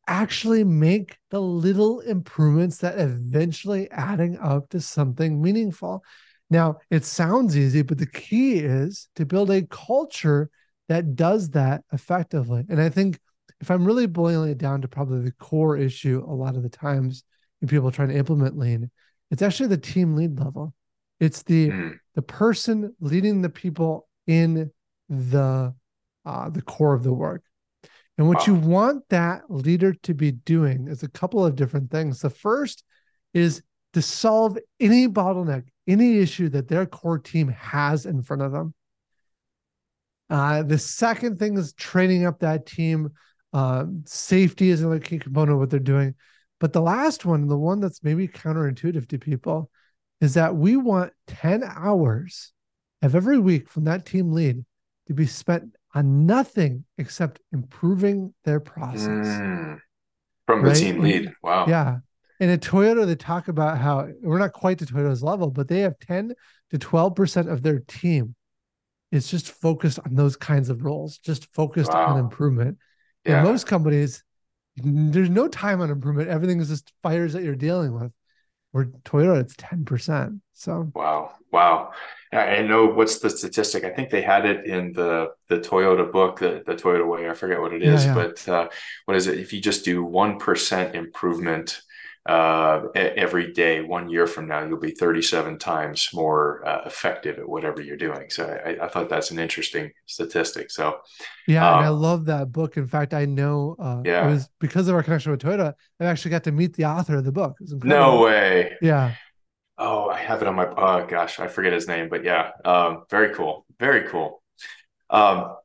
Actually 0.08 0.64
make 0.64 1.18
the 1.30 1.40
little 1.40 2.00
improvements 2.00 2.78
that 2.78 2.98
eventually 2.98 3.88
adding 3.90 4.38
up 4.38 4.70
to 4.70 4.80
something 4.80 5.40
meaningful. 5.40 6.02
Now, 6.48 6.78
it 6.90 7.04
sounds 7.04 7.56
easy, 7.56 7.82
but 7.82 7.98
the 7.98 8.06
key 8.06 8.58
is 8.58 9.08
to 9.16 9.26
build 9.26 9.50
a 9.50 9.66
culture 9.66 10.50
that 10.88 11.14
does 11.14 11.50
that 11.50 11.84
effectively. 11.92 12.64
And 12.68 12.80
I 12.80 12.88
think 12.88 13.20
if 13.62 13.70
I'm 13.70 13.84
really 13.84 14.06
boiling 14.06 14.50
it 14.50 14.58
down 14.58 14.82
to 14.82 14.88
probably 14.88 15.22
the 15.22 15.32
core 15.32 15.76
issue 15.76 16.24
a 16.26 16.34
lot 16.34 16.56
of 16.56 16.62
the 16.62 16.68
times 16.68 17.22
in 17.62 17.68
people 17.68 17.90
trying 17.90 18.08
to 18.08 18.16
implement 18.16 18.58
lean, 18.58 18.90
it's 19.30 19.40
actually 19.40 19.68
the 19.68 19.78
team 19.78 20.16
lead 20.16 20.38
level. 20.38 20.74
It's 21.20 21.44
the 21.44 21.70
mm. 21.70 21.98
the 22.14 22.22
person 22.22 22.94
leading 23.00 23.40
the 23.40 23.48
people 23.48 24.08
in 24.26 24.70
the 25.08 25.74
uh, 26.26 26.50
the 26.50 26.62
core 26.62 26.92
of 26.92 27.04
the 27.04 27.12
work. 27.12 27.42
And 28.18 28.28
what 28.28 28.40
wow. 28.40 28.44
you 28.46 28.54
want 28.56 29.08
that 29.08 29.42
leader 29.48 29.94
to 30.02 30.12
be 30.12 30.32
doing 30.32 30.88
is 30.88 31.02
a 31.02 31.08
couple 31.08 31.44
of 31.46 31.56
different 31.56 31.90
things. 31.90 32.20
The 32.20 32.30
first 32.30 32.84
is 33.32 33.62
to 33.94 34.02
solve 34.02 34.58
any 34.80 35.06
bottleneck, 35.08 35.64
any 35.86 36.18
issue 36.18 36.48
that 36.50 36.68
their 36.68 36.86
core 36.86 37.18
team 37.18 37.48
has 37.48 38.06
in 38.06 38.22
front 38.22 38.42
of 38.42 38.52
them. 38.52 38.74
Uh, 40.28 40.62
the 40.62 40.78
second 40.78 41.38
thing 41.38 41.56
is 41.56 41.72
training 41.74 42.26
up 42.26 42.40
that 42.40 42.66
team. 42.66 43.10
Uh, 43.52 43.86
safety 44.06 44.70
is 44.70 44.80
another 44.80 44.98
key 44.98 45.18
component 45.18 45.52
of 45.52 45.58
what 45.58 45.70
they're 45.70 45.80
doing. 45.80 46.14
But 46.60 46.72
the 46.72 46.80
last 46.80 47.24
one, 47.24 47.48
the 47.48 47.58
one 47.58 47.80
that's 47.80 48.02
maybe 48.02 48.28
counterintuitive 48.28 49.08
to 49.08 49.18
people, 49.18 49.70
is 50.20 50.34
that 50.34 50.54
we 50.54 50.76
want 50.76 51.12
10 51.26 51.64
hours 51.64 52.52
of 53.02 53.14
every 53.14 53.38
week 53.38 53.68
from 53.68 53.84
that 53.84 54.06
team 54.06 54.30
lead 54.30 54.64
to 55.08 55.14
be 55.14 55.26
spent 55.26 55.74
on 55.94 56.26
nothing 56.26 56.84
except 56.98 57.40
improving 57.52 58.32
their 58.44 58.60
process. 58.60 59.26
Mm, 59.26 59.80
from 60.46 60.62
right? 60.62 60.74
the 60.74 60.80
team 60.80 61.00
lead. 61.00 61.32
Wow. 61.42 61.66
Yeah. 61.66 61.98
And 62.40 62.50
at 62.50 62.60
Toyota, 62.60 63.06
they 63.06 63.14
talk 63.14 63.48
about 63.48 63.78
how 63.78 64.08
we're 64.22 64.38
not 64.38 64.52
quite 64.52 64.78
to 64.78 64.86
Toyota's 64.86 65.22
level, 65.22 65.50
but 65.50 65.68
they 65.68 65.80
have 65.80 65.98
10 66.00 66.32
to 66.70 66.78
12% 66.78 67.50
of 67.50 67.62
their 67.62 67.80
team 67.80 68.34
is 69.12 69.28
just 69.28 69.50
focused 69.50 69.98
on 70.04 70.14
those 70.14 70.36
kinds 70.36 70.70
of 70.70 70.84
roles, 70.84 71.18
just 71.18 71.52
focused 71.52 71.92
wow. 71.92 72.06
on 72.06 72.18
improvement. 72.18 72.78
Yeah. 73.24 73.40
In 73.40 73.44
most 73.44 73.66
companies, 73.66 74.24
there's 74.76 75.30
no 75.30 75.48
time 75.48 75.80
on 75.80 75.90
improvement. 75.90 76.28
Everything 76.28 76.60
is 76.60 76.68
just 76.68 76.92
fires 77.02 77.32
that 77.34 77.42
you're 77.42 77.54
dealing 77.54 77.94
with. 77.98 78.12
Where 78.72 78.86
Toyota, 78.86 79.40
it's 79.40 79.54
10%. 79.56 80.40
So 80.54 80.90
wow. 80.94 81.32
Wow. 81.50 81.92
I 82.32 82.62
know 82.62 82.86
what's 82.86 83.18
the 83.18 83.28
statistic. 83.28 83.84
I 83.84 83.90
think 83.90 84.08
they 84.08 84.22
had 84.22 84.46
it 84.46 84.64
in 84.64 84.92
the 84.92 85.32
the 85.48 85.58
Toyota 85.58 86.10
book, 86.10 86.38
the, 86.38 86.62
the 86.66 86.74
Toyota 86.74 87.06
way. 87.06 87.28
I 87.28 87.34
forget 87.34 87.60
what 87.60 87.74
it 87.74 87.82
is, 87.82 88.06
yeah, 88.06 88.16
yeah. 88.16 88.22
but 88.22 88.48
uh, 88.48 88.68
what 89.04 89.18
is 89.18 89.26
it? 89.26 89.38
If 89.38 89.52
you 89.52 89.60
just 89.60 89.84
do 89.84 90.02
one 90.02 90.38
percent 90.38 90.94
improvement 90.94 91.82
uh, 92.24 92.86
every 92.94 93.52
day, 93.52 93.82
one 93.82 94.08
year 94.08 94.26
from 94.26 94.46
now, 94.46 94.64
you'll 94.64 94.78
be 94.78 94.92
37 94.92 95.58
times 95.58 96.08
more 96.14 96.66
uh, 96.66 96.82
effective 96.86 97.38
at 97.38 97.48
whatever 97.48 97.82
you're 97.82 97.96
doing. 97.96 98.30
So 98.30 98.46
I, 98.46 98.84
I, 98.84 98.88
thought 98.88 99.08
that's 99.08 99.32
an 99.32 99.40
interesting 99.40 99.90
statistic. 100.06 100.70
So 100.70 101.00
yeah, 101.48 101.68
um, 101.68 101.84
I 101.84 101.88
love 101.88 102.26
that 102.26 102.52
book. 102.52 102.76
In 102.76 102.86
fact, 102.86 103.12
I 103.12 103.24
know 103.24 103.74
uh, 103.78 104.02
yeah. 104.04 104.24
it 104.24 104.30
was 104.30 104.48
because 104.60 104.86
of 104.86 104.94
our 104.94 105.02
connection 105.02 105.32
with 105.32 105.42
Toyota. 105.42 105.74
I 105.98 106.04
actually 106.04 106.30
got 106.30 106.44
to 106.44 106.52
meet 106.52 106.74
the 106.76 106.84
author 106.84 107.16
of 107.16 107.24
the 107.24 107.32
book. 107.32 107.56
No 107.60 108.20
way. 108.20 108.76
Yeah 108.80 109.14
oh, 109.82 110.08
I 110.08 110.18
have 110.18 110.42
it 110.42 110.48
on 110.48 110.54
my, 110.54 110.66
oh 110.66 111.06
gosh, 111.06 111.40
I 111.40 111.48
forget 111.48 111.72
his 111.72 111.88
name, 111.88 112.08
but 112.08 112.24
yeah, 112.24 112.50
um, 112.64 113.04
very 113.10 113.34
cool. 113.34 113.66
Very 113.78 114.08
cool. 114.08 114.42
Um, 115.10 115.56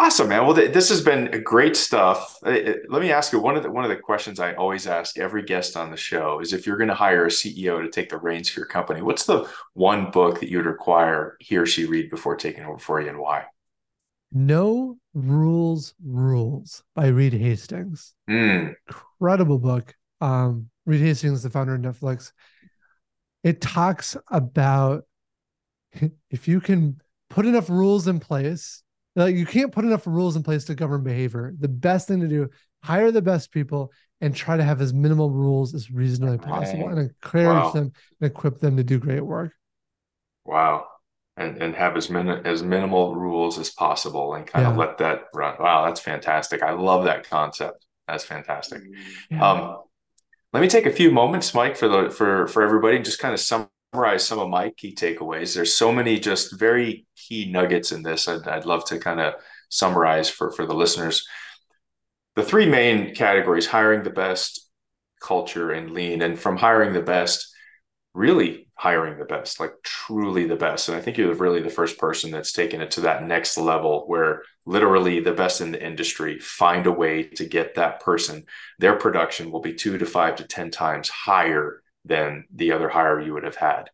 awesome, 0.00 0.28
man. 0.28 0.46
Well, 0.46 0.54
th- 0.54 0.72
this 0.72 0.88
has 0.88 1.02
been 1.02 1.42
great 1.44 1.76
stuff. 1.76 2.38
Uh, 2.44 2.50
uh, 2.50 2.74
let 2.88 3.02
me 3.02 3.12
ask 3.12 3.32
you 3.32 3.38
one 3.38 3.56
of 3.56 3.62
the, 3.62 3.70
one 3.70 3.84
of 3.84 3.90
the 3.90 3.96
questions 3.96 4.40
I 4.40 4.54
always 4.54 4.86
ask 4.86 5.18
every 5.18 5.42
guest 5.42 5.76
on 5.76 5.90
the 5.90 5.96
show 5.96 6.40
is 6.40 6.52
if 6.52 6.66
you're 6.66 6.78
going 6.78 6.88
to 6.88 6.94
hire 6.94 7.26
a 7.26 7.28
CEO 7.28 7.82
to 7.82 7.90
take 7.90 8.08
the 8.08 8.16
reins 8.16 8.48
for 8.48 8.60
your 8.60 8.66
company, 8.66 9.02
what's 9.02 9.26
the 9.26 9.48
one 9.74 10.10
book 10.10 10.40
that 10.40 10.50
you'd 10.50 10.64
require 10.64 11.36
he 11.40 11.58
or 11.58 11.66
she 11.66 11.84
read 11.84 12.08
before 12.08 12.34
taking 12.34 12.64
over 12.64 12.78
for 12.78 13.00
you 13.00 13.08
and 13.08 13.18
why? 13.18 13.44
No 14.32 14.96
Rules 15.12 15.94
Rules 16.02 16.82
by 16.94 17.08
Reed 17.08 17.34
Hastings. 17.34 18.14
Mm. 18.28 18.74
Incredible 18.88 19.58
book. 19.58 19.94
Um, 20.22 20.70
Reed 20.86 21.02
Hastings, 21.02 21.42
the 21.42 21.50
founder 21.50 21.74
of 21.74 21.80
Netflix, 21.80 22.32
it 23.44 23.60
talks 23.60 24.16
about 24.30 25.04
if 26.30 26.48
you 26.48 26.60
can 26.60 27.00
put 27.28 27.44
enough 27.44 27.68
rules 27.68 28.08
in 28.08 28.18
place 28.18 28.82
like 29.24 29.36
you 29.36 29.46
can't 29.46 29.72
put 29.72 29.84
enough 29.84 30.06
rules 30.06 30.36
in 30.36 30.42
place 30.42 30.64
to 30.66 30.74
govern 30.74 31.02
behavior. 31.02 31.54
The 31.58 31.68
best 31.68 32.08
thing 32.08 32.20
to 32.20 32.28
do 32.28 32.48
hire 32.82 33.10
the 33.10 33.22
best 33.22 33.52
people 33.52 33.92
and 34.20 34.34
try 34.34 34.56
to 34.56 34.64
have 34.64 34.80
as 34.80 34.92
minimal 34.92 35.30
rules 35.30 35.74
as 35.74 35.90
reasonably 35.90 36.38
possible 36.38 36.88
and 36.88 36.98
encourage 36.98 37.46
wow. 37.46 37.70
them 37.70 37.92
and 38.20 38.30
equip 38.30 38.58
them 38.58 38.76
to 38.76 38.84
do 38.84 38.98
great 38.98 39.20
work. 39.20 39.52
Wow. 40.44 40.86
And, 41.36 41.62
and 41.62 41.74
have 41.74 41.96
as 41.96 42.10
min- 42.10 42.28
as 42.28 42.62
minimal 42.62 43.14
rules 43.14 43.58
as 43.58 43.70
possible 43.70 44.34
and 44.34 44.46
kind 44.46 44.64
yeah. 44.64 44.72
of 44.72 44.76
let 44.76 44.98
that 44.98 45.24
run. 45.34 45.56
Wow 45.58 45.86
that's 45.86 46.00
fantastic. 46.00 46.62
I 46.62 46.72
love 46.72 47.04
that 47.04 47.28
concept. 47.28 47.86
That's 48.06 48.24
fantastic. 48.24 48.82
Yeah. 49.30 49.50
um 49.50 49.78
let 50.52 50.60
me 50.60 50.68
take 50.68 50.86
a 50.86 50.92
few 50.92 51.12
moments, 51.12 51.54
Mike, 51.54 51.76
for 51.76 51.88
the 51.88 52.10
for 52.10 52.48
for 52.48 52.62
everybody, 52.62 52.98
just 52.98 53.20
kind 53.20 53.32
of 53.32 53.40
summarize 53.40 53.70
summarize 53.92 54.24
some 54.24 54.38
of 54.38 54.48
my 54.48 54.70
key 54.70 54.94
takeaways. 54.94 55.54
There's 55.54 55.72
so 55.72 55.92
many 55.92 56.18
just 56.20 56.58
very 56.58 57.06
key 57.16 57.50
nuggets 57.50 57.92
in 57.92 58.02
this. 58.02 58.28
I'd, 58.28 58.46
I'd 58.46 58.66
love 58.66 58.84
to 58.86 58.98
kind 58.98 59.20
of 59.20 59.34
summarize 59.68 60.30
for 60.30 60.52
for 60.52 60.66
the 60.66 60.74
listeners. 60.74 61.26
The 62.36 62.44
three 62.44 62.66
main 62.66 63.14
categories: 63.14 63.66
hiring 63.66 64.02
the 64.02 64.10
best, 64.10 64.68
culture, 65.20 65.72
and 65.72 65.90
lean. 65.90 66.22
And 66.22 66.38
from 66.38 66.56
hiring 66.56 66.92
the 66.92 67.02
best, 67.02 67.52
really 68.14 68.68
hiring 68.74 69.18
the 69.18 69.24
best, 69.24 69.58
like 69.58 69.74
truly 69.82 70.46
the 70.46 70.56
best. 70.56 70.88
And 70.88 70.96
I 70.96 71.00
think 71.00 71.18
you're 71.18 71.34
really 71.34 71.60
the 71.60 71.68
first 71.68 71.98
person 71.98 72.30
that's 72.30 72.52
taken 72.52 72.80
it 72.80 72.92
to 72.92 73.02
that 73.02 73.24
next 73.24 73.58
level 73.58 74.04
where 74.06 74.42
literally 74.64 75.20
the 75.20 75.32
best 75.32 75.60
in 75.60 75.72
the 75.72 75.84
industry 75.84 76.38
find 76.38 76.86
a 76.86 76.92
way 76.92 77.24
to 77.24 77.44
get 77.44 77.74
that 77.74 78.00
person, 78.00 78.44
their 78.78 78.96
production 78.96 79.50
will 79.50 79.60
be 79.60 79.74
two 79.74 79.98
to 79.98 80.06
five 80.06 80.36
to 80.36 80.44
10 80.44 80.70
times 80.70 81.08
higher 81.08 81.82
than 82.04 82.44
the 82.54 82.72
other 82.72 82.88
hire 82.88 83.20
you 83.20 83.34
would 83.34 83.44
have 83.44 83.56
had. 83.56 83.90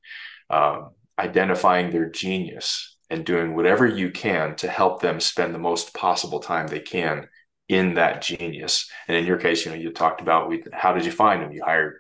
Um, 0.50 0.90
identifying 1.18 1.90
their 1.90 2.08
genius 2.08 2.96
and 3.10 3.24
doing 3.24 3.54
whatever 3.54 3.86
you 3.86 4.10
can 4.10 4.54
to 4.56 4.68
help 4.68 5.00
them 5.00 5.20
spend 5.20 5.54
the 5.54 5.58
most 5.58 5.94
possible 5.94 6.40
time 6.40 6.66
they 6.66 6.80
can 6.80 7.28
in 7.68 7.94
that 7.94 8.22
genius. 8.22 8.90
And 9.08 9.16
in 9.16 9.26
your 9.26 9.38
case, 9.38 9.64
you 9.64 9.70
know, 9.70 9.76
you 9.76 9.90
talked 9.90 10.20
about 10.20 10.48
we, 10.48 10.62
how 10.72 10.92
did 10.92 11.04
you 11.04 11.12
find 11.12 11.42
them? 11.42 11.52
You 11.52 11.64
hired 11.64 11.94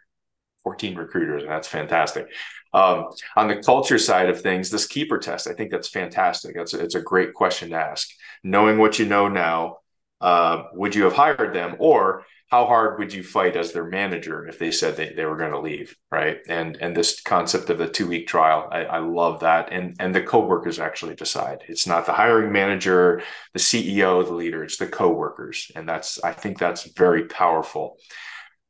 14 0.64 0.96
recruiters, 0.96 1.42
and 1.42 1.50
that's 1.50 1.68
fantastic. 1.68 2.28
Um, 2.72 3.06
on 3.36 3.48
the 3.48 3.62
culture 3.62 3.98
side 3.98 4.28
of 4.28 4.40
things, 4.40 4.70
this 4.70 4.86
keeper 4.86 5.18
test, 5.18 5.48
I 5.48 5.54
think 5.54 5.70
that's 5.70 5.88
fantastic. 5.88 6.54
That's 6.54 6.74
a, 6.74 6.82
it's 6.82 6.94
a 6.94 7.00
great 7.00 7.34
question 7.34 7.70
to 7.70 7.76
ask. 7.76 8.08
Knowing 8.42 8.78
what 8.78 8.98
you 8.98 9.06
know 9.06 9.28
now, 9.28 9.78
uh, 10.20 10.64
would 10.72 10.94
you 10.94 11.04
have 11.04 11.12
hired 11.12 11.54
them, 11.54 11.76
or 11.78 12.24
how 12.50 12.64
hard 12.64 12.98
would 12.98 13.12
you 13.12 13.22
fight 13.22 13.56
as 13.56 13.72
their 13.72 13.84
manager 13.84 14.46
if 14.46 14.58
they 14.58 14.70
said 14.70 14.96
they, 14.96 15.12
they 15.12 15.24
were 15.24 15.36
going 15.36 15.50
to 15.50 15.60
leave, 15.60 15.96
right? 16.10 16.38
And 16.48 16.76
and 16.76 16.96
this 16.96 17.20
concept 17.20 17.70
of 17.70 17.78
the 17.78 17.88
two 17.88 18.06
week 18.06 18.28
trial, 18.28 18.68
I, 18.70 18.84
I 18.84 18.98
love 19.00 19.40
that. 19.40 19.72
And 19.72 19.96
and 19.98 20.14
the 20.14 20.22
coworkers 20.22 20.78
actually 20.78 21.16
decide. 21.16 21.64
It's 21.68 21.86
not 21.86 22.06
the 22.06 22.12
hiring 22.12 22.52
manager, 22.52 23.22
the 23.52 23.58
CEO, 23.58 24.24
the 24.24 24.32
leader. 24.32 24.62
It's 24.64 24.78
the 24.78 24.86
coworkers, 24.86 25.70
and 25.74 25.88
that's 25.88 26.22
I 26.22 26.32
think 26.32 26.58
that's 26.58 26.90
very 26.92 27.26
powerful. 27.26 27.96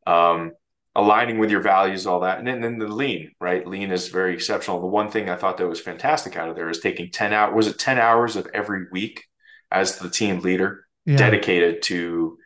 Um, 0.06 0.52
aligning 0.96 1.38
with 1.38 1.50
your 1.50 1.60
values, 1.60 2.06
all 2.06 2.20
that. 2.20 2.38
And 2.38 2.46
then, 2.46 2.62
then 2.62 2.78
the 2.78 2.88
lean, 2.88 3.32
right? 3.38 3.66
Lean 3.66 3.92
is 3.92 4.08
very 4.08 4.32
exceptional. 4.32 4.80
The 4.80 4.86
one 4.86 5.10
thing 5.10 5.28
I 5.28 5.36
thought 5.36 5.58
that 5.58 5.68
was 5.68 5.78
fantastic 5.78 6.36
out 6.36 6.48
of 6.48 6.56
there 6.56 6.70
is 6.70 6.80
taking 6.80 7.10
10 7.10 7.34
hours, 7.34 7.54
was 7.54 7.66
it 7.66 7.78
10 7.78 7.98
hours 7.98 8.34
of 8.34 8.48
every 8.54 8.86
week 8.90 9.22
as 9.70 9.98
the 9.98 10.08
team 10.08 10.40
leader 10.40 10.85
yeah. 11.06 11.16
dedicated 11.16 11.82
to 11.82 12.38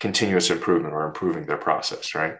continuous 0.00 0.50
improvement 0.50 0.92
or 0.94 1.06
improving 1.06 1.46
their 1.46 1.56
process, 1.56 2.14
right? 2.14 2.34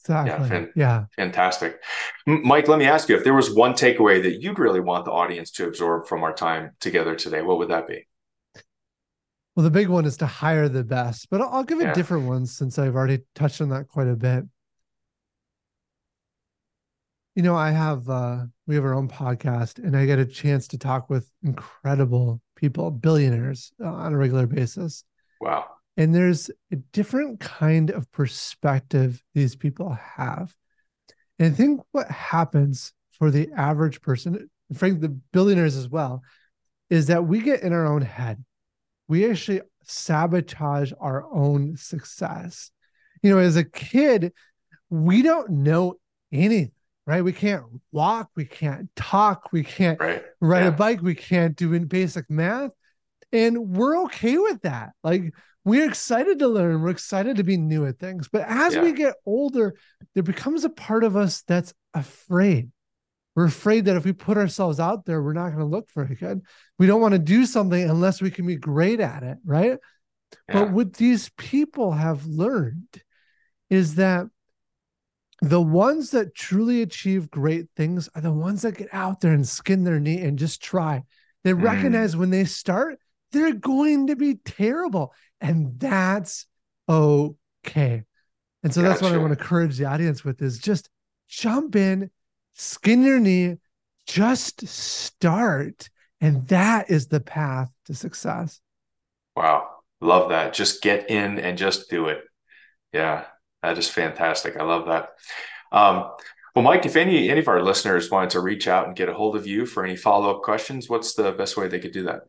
Exactly. 0.00 0.30
Yeah, 0.30 0.48
fan- 0.48 0.72
yeah. 0.74 1.04
Fantastic. 1.16 1.80
Mike, 2.26 2.68
let 2.68 2.78
me 2.78 2.86
ask 2.86 3.08
you 3.08 3.16
if 3.16 3.24
there 3.24 3.34
was 3.34 3.54
one 3.54 3.72
takeaway 3.72 4.22
that 4.22 4.40
you'd 4.40 4.58
really 4.58 4.80
want 4.80 5.04
the 5.04 5.10
audience 5.10 5.50
to 5.52 5.66
absorb 5.66 6.06
from 6.06 6.22
our 6.22 6.32
time 6.32 6.72
together 6.80 7.14
today, 7.14 7.42
what 7.42 7.58
would 7.58 7.68
that 7.70 7.86
be? 7.86 8.06
Well, 9.54 9.64
the 9.64 9.70
big 9.70 9.88
one 9.88 10.04
is 10.04 10.16
to 10.18 10.26
hire 10.26 10.68
the 10.68 10.84
best, 10.84 11.30
but 11.30 11.40
I'll 11.40 11.64
give 11.64 11.80
it 11.80 11.84
yeah. 11.84 11.92
different 11.92 12.26
ones 12.26 12.56
since 12.56 12.78
I've 12.78 12.94
already 12.94 13.20
touched 13.34 13.60
on 13.60 13.70
that 13.70 13.88
quite 13.88 14.06
a 14.06 14.14
bit. 14.14 14.44
You 17.34 17.42
know, 17.42 17.56
I 17.56 17.70
have 17.70 18.08
uh 18.08 18.44
we 18.66 18.76
have 18.76 18.84
our 18.84 18.94
own 18.94 19.08
podcast 19.08 19.78
and 19.78 19.96
I 19.96 20.06
get 20.06 20.18
a 20.18 20.26
chance 20.26 20.68
to 20.68 20.78
talk 20.78 21.10
with 21.10 21.30
incredible 21.42 22.40
people, 22.58 22.90
billionaires 22.90 23.72
uh, 23.82 23.88
on 23.88 24.12
a 24.12 24.18
regular 24.18 24.46
basis. 24.46 25.04
Wow. 25.40 25.66
And 25.96 26.14
there's 26.14 26.50
a 26.70 26.76
different 26.76 27.40
kind 27.40 27.90
of 27.90 28.10
perspective 28.12 29.22
these 29.34 29.56
people 29.56 29.96
have. 30.16 30.54
And 31.38 31.52
I 31.52 31.56
think 31.56 31.80
what 31.92 32.10
happens 32.10 32.92
for 33.12 33.30
the 33.30 33.48
average 33.56 34.02
person, 34.02 34.50
frankly, 34.74 35.00
the 35.00 35.18
billionaires 35.32 35.76
as 35.76 35.88
well, 35.88 36.22
is 36.90 37.06
that 37.06 37.26
we 37.26 37.40
get 37.40 37.62
in 37.62 37.72
our 37.72 37.86
own 37.86 38.02
head 38.02 38.44
we 39.08 39.28
actually 39.28 39.62
sabotage 39.84 40.92
our 41.00 41.24
own 41.32 41.76
success. 41.76 42.70
You 43.22 43.30
know, 43.30 43.38
as 43.38 43.56
a 43.56 43.64
kid, 43.64 44.32
we 44.90 45.22
don't 45.22 45.50
know 45.50 45.94
anything, 46.30 46.72
right? 47.08 47.24
We 47.24 47.32
can't 47.32 47.64
walk, 47.90 48.30
we 48.36 48.44
can't 48.44 48.88
talk, 48.94 49.50
we 49.50 49.64
can't 49.64 49.98
right. 49.98 50.22
ride 50.40 50.60
yeah. 50.60 50.68
a 50.68 50.72
bike, 50.72 51.00
we 51.00 51.14
can't 51.14 51.56
do 51.56 51.72
in 51.72 51.86
basic 51.86 52.28
math. 52.30 52.70
And 53.32 53.76
we're 53.76 54.04
okay 54.04 54.38
with 54.38 54.62
that. 54.62 54.90
Like 55.02 55.34
we're 55.64 55.88
excited 55.88 56.38
to 56.40 56.48
learn, 56.48 56.82
we're 56.82 56.90
excited 56.90 57.38
to 57.38 57.44
be 57.44 57.56
new 57.56 57.86
at 57.86 57.98
things. 57.98 58.28
But 58.28 58.42
as 58.46 58.74
yeah. 58.74 58.82
we 58.82 58.92
get 58.92 59.14
older, 59.26 59.74
there 60.14 60.22
becomes 60.22 60.64
a 60.64 60.70
part 60.70 61.02
of 61.02 61.16
us 61.16 61.42
that's 61.48 61.72
afraid 61.94 62.70
we're 63.38 63.44
afraid 63.44 63.84
that 63.84 63.94
if 63.94 64.04
we 64.04 64.12
put 64.12 64.36
ourselves 64.36 64.80
out 64.80 65.04
there, 65.04 65.22
we're 65.22 65.32
not 65.32 65.50
going 65.50 65.60
to 65.60 65.64
look 65.64 65.88
very 65.94 66.16
good. 66.16 66.42
We 66.76 66.88
don't 66.88 67.00
want 67.00 67.12
to 67.12 67.20
do 67.20 67.46
something 67.46 67.88
unless 67.88 68.20
we 68.20 68.32
can 68.32 68.44
be 68.44 68.56
great 68.56 68.98
at 68.98 69.22
it, 69.22 69.38
right? 69.44 69.78
Yeah. 70.48 70.64
But 70.64 70.72
what 70.72 70.94
these 70.94 71.30
people 71.38 71.92
have 71.92 72.26
learned 72.26 73.00
is 73.70 73.94
that 73.94 74.26
the 75.40 75.60
ones 75.60 76.10
that 76.10 76.34
truly 76.34 76.82
achieve 76.82 77.30
great 77.30 77.66
things 77.76 78.08
are 78.14 78.20
the 78.20 78.32
ones 78.32 78.62
that 78.62 78.76
get 78.76 78.88
out 78.92 79.20
there 79.20 79.32
and 79.32 79.46
skin 79.46 79.84
their 79.84 80.00
knee 80.00 80.20
and 80.20 80.38
just 80.38 80.62
try. 80.62 81.02
They 81.44 81.52
mm. 81.52 81.62
recognize 81.62 82.16
when 82.16 82.30
they 82.30 82.44
start, 82.44 82.98
they're 83.30 83.54
going 83.54 84.08
to 84.08 84.16
be 84.16 84.34
terrible. 84.36 85.12
And 85.40 85.78
that's 85.78 86.46
okay. 86.88 88.04
And 88.62 88.74
so 88.74 88.82
gotcha. 88.82 88.88
that's 88.88 89.02
what 89.02 89.12
I 89.12 89.18
want 89.18 89.32
to 89.32 89.38
encourage 89.38 89.78
the 89.78 89.84
audience 89.84 90.24
with 90.24 90.42
is 90.42 90.58
just 90.58 90.88
jump 91.28 91.76
in 91.76 92.10
skin 92.54 93.02
your 93.02 93.20
knee, 93.20 93.56
just 94.06 94.66
start. 94.66 95.88
And 96.20 96.48
that 96.48 96.90
is 96.90 97.06
the 97.06 97.20
path 97.20 97.70
to 97.86 97.94
success. 97.94 98.60
Wow. 99.36 99.68
Love 100.00 100.30
that. 100.30 100.52
Just 100.52 100.82
get 100.82 101.10
in 101.10 101.38
and 101.38 101.56
just 101.56 101.88
do 101.90 102.06
it. 102.06 102.22
Yeah, 102.92 103.24
that 103.62 103.78
is 103.78 103.88
fantastic. 103.88 104.56
I 104.56 104.64
love 104.64 104.86
that. 104.86 105.10
Um, 105.72 106.10
well, 106.54 106.64
Mike, 106.64 106.86
if 106.86 106.96
any 106.96 107.30
any 107.30 107.40
of 107.40 107.48
our 107.48 107.62
listeners 107.62 108.10
wanted 108.10 108.30
to 108.30 108.40
reach 108.40 108.66
out 108.66 108.86
and 108.86 108.96
get 108.96 109.08
a 109.08 109.14
hold 109.14 109.36
of 109.36 109.46
you 109.46 109.66
for 109.66 109.84
any 109.84 109.96
follow 109.96 110.34
up 110.34 110.42
questions, 110.42 110.88
what's 110.88 111.14
the 111.14 111.32
best 111.32 111.56
way 111.56 111.68
they 111.68 111.78
could 111.78 111.92
do 111.92 112.04
that? 112.04 112.22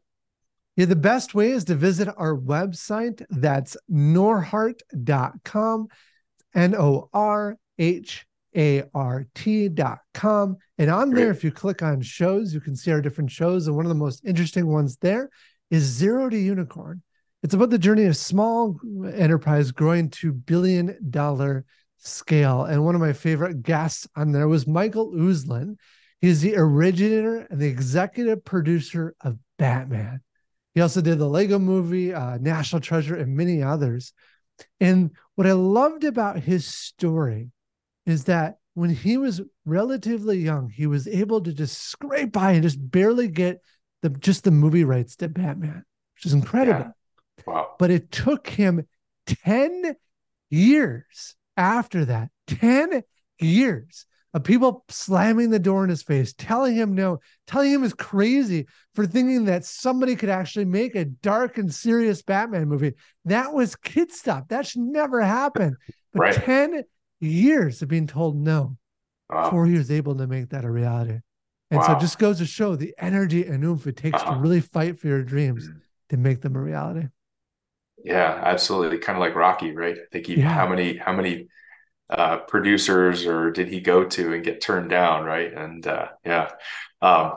Yeah, 0.76 0.86
the 0.86 0.96
best 0.96 1.34
way 1.34 1.52
is 1.52 1.66
to 1.66 1.76
visit 1.76 2.08
our 2.16 2.38
website. 2.38 3.26
That's 3.30 3.76
norhart.com, 3.90 5.88
N 6.56 6.76
O 6.76 7.10
R 7.14 7.58
H 7.78 8.26
art.com. 8.94 10.58
And 10.78 10.90
on 10.90 11.10
there, 11.12 11.32
if 11.32 11.44
you 11.44 11.52
click 11.52 11.82
on 11.82 12.02
shows, 12.02 12.54
you 12.54 12.60
can 12.60 12.76
see 12.76 12.92
our 12.92 13.02
different 13.02 13.32
shows. 13.32 13.68
And 13.68 13.76
one 13.76 13.86
of 13.86 13.90
the 13.90 13.96
most 13.96 14.24
interesting 14.26 14.68
ones 14.68 14.98
there 14.98 15.30
is 15.70 15.84
Zero 15.84 16.30
to 16.30 16.38
Unicorn. 16.38 17.02
It's 17.42 17.54
about 17.54 17.70
the 17.70 17.80
journey 17.80 18.06
of 18.06 18.18
small 18.18 18.80
enterprise 19.06 19.72
growing 19.72 20.10
to 20.12 20.34
billion 20.34 20.98
dollar 21.10 21.66
scale. 21.98 22.66
And 22.66 22.84
one 22.84 22.96
of 22.96 23.02
my 23.02 23.14
favorite 23.14 23.64
guests 23.64 24.08
on 24.16 24.32
there 24.32 24.48
was 24.48 24.68
Michael 24.68 25.12
Uslan. 25.14 25.76
He's 26.22 26.42
the 26.42 26.56
originator 26.58 27.48
and 27.50 27.60
the 27.60 27.68
executive 27.68 28.44
producer 28.44 29.16
of 29.22 29.38
Batman. 29.58 30.22
He 30.76 30.82
also 30.82 31.02
did 31.02 31.18
the 31.18 31.28
Lego 31.28 31.60
movie, 31.60 32.14
uh, 32.14 32.38
National 32.38 32.82
Treasure, 32.82 33.16
and 33.16 33.36
many 33.36 33.64
others. 33.64 34.14
And 34.80 35.12
what 35.36 35.48
I 35.48 35.54
loved 35.54 36.04
about 36.04 36.40
his 36.40 36.66
story 36.66 37.52
is 38.06 38.26
that 38.26 38.58
when 38.74 38.90
he 38.90 39.18
was 39.18 39.42
relatively 39.66 40.40
young, 40.40 40.70
he 40.70 40.88
was 40.88 41.08
able 41.08 41.42
to 41.42 41.54
just 41.54 41.78
scrape 41.78 42.34
by 42.34 42.52
and 42.52 42.64
just 42.64 42.92
barely 42.92 43.28
get 43.28 43.62
the 44.02 44.10
just 44.10 44.44
the 44.44 44.52
movie 44.52 44.84
rights 44.84 45.16
to 45.18 45.30
Batman, 45.30 45.84
which 46.16 46.26
is 46.26 46.34
incredible. 46.34 46.80
Yeah. 46.80 46.92
Wow. 47.46 47.76
But 47.80 47.92
it 47.92 48.12
took 48.12 48.48
him 48.48 48.88
10 49.26 49.96
years 50.50 51.36
after 51.58 52.06
that, 52.06 52.30
10 52.48 53.04
years 53.40 54.06
of 54.34 54.44
people 54.44 54.86
slamming 54.90 55.50
the 55.50 55.60
door 55.60 55.84
in 55.84 55.90
his 55.90 56.04
face, 56.04 56.34
telling 56.34 56.76
him 56.76 56.94
no, 56.94 57.20
telling 57.48 57.72
him 57.72 57.84
he's 57.84 57.94
crazy 57.94 58.68
for 58.94 59.08
thinking 59.08 59.46
that 59.46 59.66
somebody 59.66 60.16
could 60.16 60.30
actually 60.30 60.66
make 60.66 60.96
a 60.96 61.06
dark 61.06 61.58
and 61.58 61.74
serious 61.74 62.22
Batman 62.22 62.68
movie. 62.68 62.94
That 63.26 63.54
was 63.54 63.76
kid 63.76 64.12
stuff. 64.12 64.48
That 64.50 64.68
should 64.68 64.82
never 64.82 65.22
happen. 65.22 65.78
But 66.14 66.20
right. 66.20 66.36
10 66.36 66.84
years 67.20 67.82
of 67.82 67.88
being 67.88 68.08
told 68.08 68.36
no 68.36 68.78
wow. 69.30 69.46
before 69.46 69.66
he 69.66 69.78
was 69.78 69.90
able 69.90 70.16
to 70.16 70.28
make 70.28 70.50
that 70.50 70.66
a 70.66 70.72
reality. 70.72 71.20
And 71.72 71.80
wow. 71.80 71.88
so 71.88 71.94
it 71.94 72.00
just 72.00 72.20
goes 72.20 72.38
to 72.40 72.46
show 72.46 72.76
the 72.76 72.94
energy 72.98 73.46
and 73.46 73.64
oomph 73.64 73.86
it 73.88 73.98
takes 73.98 74.22
uh-huh. 74.22 74.36
to 74.36 74.40
really 74.40 74.62
fight 74.62 75.00
for 75.00 75.08
your 75.08 75.24
dreams 75.24 75.68
mm-hmm. 75.68 75.78
to 76.10 76.18
make 76.18 76.42
them 76.42 76.56
a 76.56 76.62
reality. 76.62 77.08
Yeah, 78.04 78.42
absolutely. 78.44 79.00
Kind 79.00 79.18
of 79.18 79.22
like 79.22 79.36
Rocky, 79.36 79.76
right? 79.76 79.96
I 79.98 80.06
think 80.12 80.28
he, 80.28 80.40
yeah. 80.40 80.50
how 80.50 80.68
many, 80.68 80.98
how 80.98 81.14
many 81.14 81.50
uh, 82.10 82.38
producers 82.38 83.26
or 83.26 83.52
did 83.52 83.68
he 83.68 83.80
go 83.80 84.04
to 84.04 84.34
and 84.34 84.44
get 84.44 84.62
turned 84.62 84.90
down, 84.90 85.26
right? 85.26 85.54
And 85.54 85.86
uh, 85.86 86.08
yeah. 86.26 86.50
Um, 87.02 87.34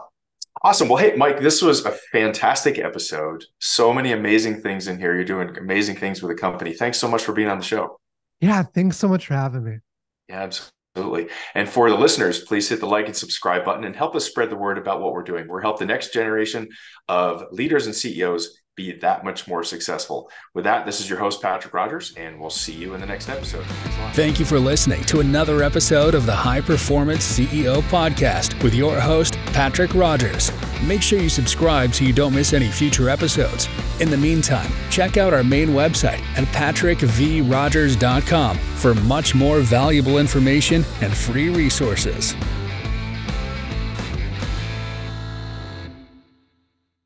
awesome. 0.63 0.89
Well, 0.89 0.99
hey, 0.99 1.15
Mike, 1.17 1.41
this 1.41 1.63
was 1.63 1.85
a 1.85 1.93
fantastic 2.13 2.79
episode. 2.79 3.45
So 3.59 3.93
many 3.93 4.13
amazing 4.13 4.63
things 4.63 4.89
in 4.89 4.99
here. 4.99 5.15
You're 5.15 5.25
doing 5.25 5.57
amazing 5.57 5.97
things 5.97 6.23
with 6.23 6.35
the 6.35 6.41
company. 6.41 6.73
Thanks 6.73 6.99
so 6.99 7.09
much 7.09 7.25
for 7.25 7.33
being 7.33 7.49
on 7.49 7.59
the 7.59 7.65
show. 7.65 7.99
Yeah, 8.41 8.63
thanks 8.63 8.97
so 8.97 9.09
much 9.09 9.27
for 9.27 9.35
having 9.35 9.65
me. 9.65 9.79
Yeah, 10.29 10.43
absolutely. 10.43 10.73
Absolutely. 10.95 11.29
And 11.55 11.67
for 11.67 11.89
the 11.89 11.97
listeners, 11.97 12.41
please 12.41 12.69
hit 12.69 12.81
the 12.81 12.87
like 12.87 13.07
and 13.07 13.17
subscribe 13.17 13.65
button 13.65 13.85
and 13.85 13.97
help 13.97 14.15
us 14.15 14.27
spread 14.27 14.51
the 14.51 14.57
word 14.57 14.77
about 14.77 15.01
what 15.01 15.15
we're 15.15 15.23
doing. 15.23 15.49
We're 15.49 15.63
help 15.63 15.79
the 15.79 15.87
next 15.87 16.13
generation 16.13 16.69
of 17.09 17.45
leaders 17.51 17.87
and 17.87 17.95
CEOs 17.95 18.59
be 18.77 18.93
that 18.93 19.25
much 19.25 19.47
more 19.47 19.63
successful. 19.63 20.31
With 20.55 20.65
that, 20.65 20.87
this 20.87 21.01
is 21.01 21.11
your 21.11 21.19
host, 21.19 21.43
Patrick 21.43 21.75
Rogers, 21.75 22.15
and 22.17 22.41
we'll 22.41 22.49
see 22.51 22.73
you 22.73 22.95
in 22.95 23.01
the 23.01 23.07
next 23.07 23.29
episode. 23.29 23.65
Thank 24.15 24.39
you 24.39 24.47
for 24.47 24.59
listening 24.59 25.05
to 25.05 25.21
another 25.21 25.63
episode 25.63 26.15
of 26.15 26.27
the 26.27 26.35
High 26.35 26.61
Performance 26.61 27.39
CEO 27.39 27.81
Podcast 27.83 28.61
with 28.63 28.75
your 28.75 28.99
host, 28.99 29.37
Patrick 29.47 29.95
Rogers. 29.95 30.51
Make 30.83 31.03
sure 31.03 31.21
you 31.21 31.29
subscribe 31.29 31.95
so 31.95 32.05
you 32.05 32.13
don't 32.13 32.35
miss 32.35 32.53
any 32.53 32.69
future 32.69 33.09
episodes. 33.09 33.69
In 34.01 34.11
the 34.11 34.17
meantime, 34.17 34.71
check 34.91 35.17
out 35.17 35.35
our 35.35 35.45
main 35.45 35.69
website 35.69 36.21
at 36.37 36.45
patrickvrogers.com 36.49 38.59
for 38.59 38.95
much 38.95 39.35
more 39.35 39.61
valuable 39.61 40.19
information 40.19 40.85
and 41.01 41.15
free 41.15 41.51
resources. 41.51 42.35